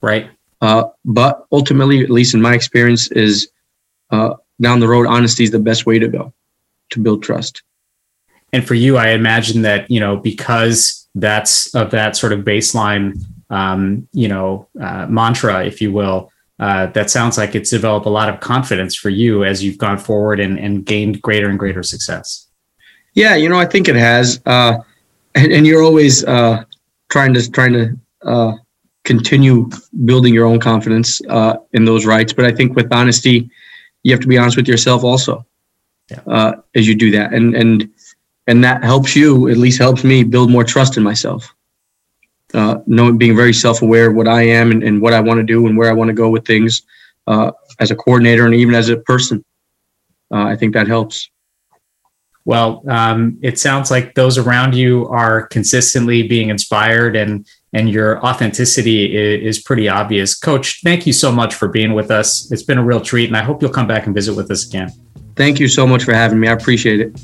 Right. 0.00 0.30
Uh, 0.62 0.84
but 1.04 1.46
ultimately, 1.52 2.02
at 2.02 2.10
least 2.10 2.34
in 2.34 2.40
my 2.40 2.54
experience, 2.54 3.10
is 3.12 3.50
uh, 4.10 4.34
down 4.60 4.80
the 4.80 4.88
road, 4.88 5.06
honesty 5.06 5.44
is 5.44 5.50
the 5.50 5.58
best 5.58 5.86
way 5.86 5.98
to 5.98 6.08
go 6.08 6.32
to 6.90 7.00
build 7.00 7.22
trust. 7.22 7.62
And 8.52 8.66
for 8.66 8.74
you, 8.74 8.96
I 8.96 9.10
imagine 9.10 9.62
that, 9.62 9.90
you 9.90 10.00
know, 10.00 10.16
because 10.16 11.08
that's 11.14 11.74
of 11.74 11.90
that 11.92 12.16
sort 12.16 12.32
of 12.32 12.40
baseline, 12.40 13.22
um, 13.48 14.08
you 14.12 14.28
know, 14.28 14.68
uh, 14.80 15.06
mantra, 15.06 15.64
if 15.64 15.80
you 15.80 15.92
will, 15.92 16.30
uh, 16.60 16.86
that 16.88 17.10
sounds 17.10 17.38
like 17.38 17.54
it's 17.54 17.70
developed 17.70 18.04
a 18.04 18.10
lot 18.10 18.28
of 18.28 18.38
confidence 18.40 18.94
for 18.94 19.08
you 19.08 19.44
as 19.44 19.64
you've 19.64 19.78
gone 19.78 19.96
forward 19.96 20.38
and, 20.38 20.58
and 20.58 20.84
gained 20.84 21.20
greater 21.22 21.48
and 21.48 21.58
greater 21.58 21.82
success. 21.82 22.46
Yeah, 23.14 23.34
you 23.34 23.48
know, 23.48 23.58
I 23.58 23.64
think 23.64 23.88
it 23.88 23.96
has, 23.96 24.40
uh, 24.44 24.76
and, 25.34 25.50
and, 25.52 25.66
you're 25.66 25.82
always 25.82 26.22
uh, 26.24 26.62
trying 27.08 27.32
to 27.34 27.50
trying 27.50 27.72
to 27.72 27.98
uh, 28.22 28.52
continue 29.04 29.70
building 30.04 30.34
your 30.34 30.44
own 30.44 30.60
confidence 30.60 31.20
uh, 31.30 31.56
in 31.72 31.86
those 31.86 32.04
rights. 32.04 32.32
But 32.32 32.44
I 32.44 32.52
think 32.52 32.76
with 32.76 32.92
honesty, 32.92 33.50
you 34.02 34.12
have 34.12 34.20
to 34.20 34.28
be 34.28 34.38
honest 34.38 34.56
with 34.56 34.68
yourself 34.68 35.02
also 35.02 35.44
yeah. 36.10 36.20
Uh, 36.26 36.52
as 36.74 36.86
you 36.86 36.94
do 36.94 37.10
that, 37.12 37.32
and 37.32 37.54
and 37.54 37.88
and 38.46 38.62
that 38.64 38.84
helps 38.84 39.16
you, 39.16 39.48
at 39.48 39.56
least 39.56 39.78
helps 39.78 40.04
me, 40.04 40.24
build 40.24 40.50
more 40.50 40.64
trust 40.64 40.96
in 40.96 41.02
myself 41.02 41.54
uh, 42.54 42.78
knowing 42.86 43.18
being 43.18 43.36
very 43.36 43.52
self-aware 43.52 44.10
of 44.10 44.16
what 44.16 44.28
I 44.28 44.42
am 44.42 44.70
and, 44.70 44.82
and 44.82 45.00
what 45.00 45.12
I 45.12 45.20
want 45.20 45.38
to 45.38 45.44
do 45.44 45.66
and 45.66 45.76
where 45.76 45.90
I 45.90 45.92
want 45.92 46.08
to 46.08 46.14
go 46.14 46.30
with 46.30 46.46
things 46.46 46.82
uh, 47.26 47.52
as 47.78 47.90
a 47.90 47.96
coordinator 47.96 48.46
and 48.46 48.54
even 48.54 48.74
as 48.74 48.88
a 48.88 48.96
person. 48.96 49.44
Uh, 50.32 50.44
I 50.44 50.56
think 50.56 50.74
that 50.74 50.86
helps. 50.86 51.30
Well, 52.44 52.82
um, 52.88 53.38
it 53.42 53.58
sounds 53.58 53.90
like 53.90 54.14
those 54.14 54.38
around 54.38 54.74
you 54.74 55.06
are 55.08 55.46
consistently 55.48 56.26
being 56.26 56.48
inspired, 56.48 57.14
and 57.14 57.46
and 57.72 57.88
your 57.90 58.24
authenticity 58.24 59.14
is, 59.14 59.58
is 59.58 59.62
pretty 59.62 59.88
obvious. 59.88 60.34
Coach, 60.36 60.80
thank 60.82 61.06
you 61.06 61.12
so 61.12 61.30
much 61.30 61.54
for 61.54 61.68
being 61.68 61.92
with 61.92 62.10
us. 62.10 62.50
It's 62.50 62.62
been 62.62 62.78
a 62.78 62.84
real 62.84 63.00
treat, 63.00 63.28
and 63.28 63.36
I 63.36 63.42
hope 63.42 63.60
you'll 63.60 63.70
come 63.70 63.86
back 63.86 64.06
and 64.06 64.14
visit 64.14 64.34
with 64.34 64.50
us 64.50 64.66
again. 64.66 64.90
Thank 65.36 65.60
you 65.60 65.68
so 65.68 65.86
much 65.86 66.04
for 66.04 66.14
having 66.14 66.40
me. 66.40 66.48
I 66.48 66.52
appreciate 66.52 67.00
it. 67.00 67.20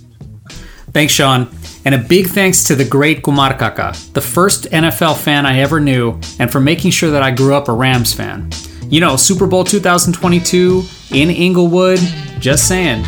Thanks, 0.93 1.13
Sean. 1.13 1.49
And 1.87 1.95
a 1.95 1.99
big 1.99 2.27
thanks 2.27 2.65
to 2.65 2.75
the 2.75 2.85
great 2.85 3.23
Kumar 3.23 3.57
Kaka, 3.57 3.95
the 4.13 4.21
first 4.21 4.65
NFL 4.65 5.19
fan 5.19 5.47
I 5.47 5.61
ever 5.61 5.79
knew, 5.79 6.19
and 6.41 6.51
for 6.51 6.59
making 6.59 6.91
sure 6.91 7.13
that 7.13 7.23
I 7.23 7.31
grew 7.31 7.55
up 7.55 7.69
a 7.69 7.73
Rams 7.73 8.13
fan. 8.13 8.51
You 8.91 9.01
know, 9.01 9.17
Super 9.17 9.47
Bowl 9.47 9.63
2022 9.63 10.83
in 11.13 11.31
Inglewood, 11.31 12.01
just 12.41 12.67
saying. 12.67 13.05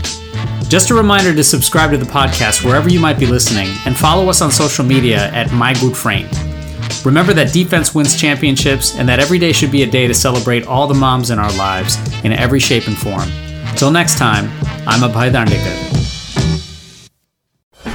Just 0.69 0.91
a 0.91 0.95
reminder 0.95 1.35
to 1.35 1.43
subscribe 1.43 1.91
to 1.91 1.97
the 1.97 2.07
podcast 2.07 2.64
wherever 2.64 2.88
you 2.88 3.01
might 3.01 3.19
be 3.19 3.27
listening 3.27 3.67
and 3.85 3.97
follow 3.97 4.29
us 4.29 4.41
on 4.43 4.53
social 4.53 4.85
media 4.85 5.29
at 5.33 5.51
My 5.53 5.73
Good. 5.75 5.97
Remember 7.05 7.33
that 7.33 7.53
defense 7.53 7.97
wins 7.97 8.14
championships 8.14 8.97
and 8.97 9.09
that 9.09 9.19
every 9.19 9.41
day 9.41 9.51
should 9.51 9.73
be 9.73 9.83
a 9.83 9.91
day 9.91 10.07
to 10.07 10.14
celebrate 10.14 10.69
all 10.69 10.87
the 10.87 10.95
moms 10.95 11.31
in 11.31 11.41
our 11.41 11.53
lives 11.57 11.97
in 12.23 12.31
every 12.31 12.61
shape 12.61 12.87
and 12.87 12.97
form. 12.97 13.29
Till 13.77 13.91
next 13.91 14.19
time, 14.19 14.45
I'm 14.87 15.01
Abhay 15.01 15.33
Dandekar. 15.33 15.97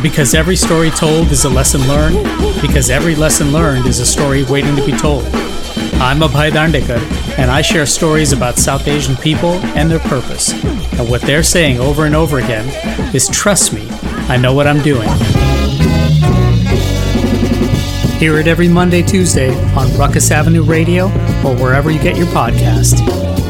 Because 0.02 0.34
every 0.34 0.56
story 0.56 0.90
told 0.90 1.32
is 1.32 1.46
a 1.46 1.50
lesson 1.50 1.88
learned, 1.88 2.24
because 2.62 2.90
every 2.90 3.16
lesson 3.16 3.52
learned 3.52 3.86
is 3.86 4.00
a 4.00 4.06
story 4.06 4.44
waiting 4.44 4.76
to 4.76 4.86
be 4.86 4.92
told. 4.92 5.24
I'm 6.02 6.20
Abhay 6.20 6.52
Dandekar, 6.52 7.00
and 7.38 7.50
I 7.50 7.62
share 7.62 7.86
stories 7.86 8.34
about 8.34 8.58
South 8.58 8.88
Asian 8.88 9.16
people 9.16 9.54
and 9.78 9.90
their 9.90 10.00
purpose. 10.00 10.52
And 11.00 11.10
what 11.10 11.22
they're 11.22 11.44
saying 11.44 11.80
over 11.80 12.06
and 12.06 12.16
over 12.16 12.40
again 12.40 12.68
is 13.16 13.30
trust 13.30 13.74
me, 13.74 13.88
I 14.28 14.38
know 14.38 14.54
what 14.54 14.68
I'm 14.68 14.82
doing. 14.82 15.10
Hear 18.20 18.38
it 18.40 18.48
every 18.48 18.68
Monday, 18.68 19.02
Tuesday 19.02 19.54
on 19.76 19.88
Rukus 19.98 20.32
Avenue 20.32 20.64
Radio 20.64 21.08
or 21.46 21.56
wherever 21.56 21.92
you 21.92 22.02
get 22.02 22.18
your 22.18 22.28
podcast. 22.28 23.43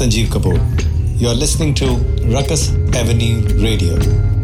Sanjeev 0.00 0.30
Kapoor. 0.30 0.58
You're 1.20 1.34
listening 1.34 1.74
to 1.74 1.84
Rukus 2.24 2.72
Avenue 2.96 3.42
Radio. 3.62 4.39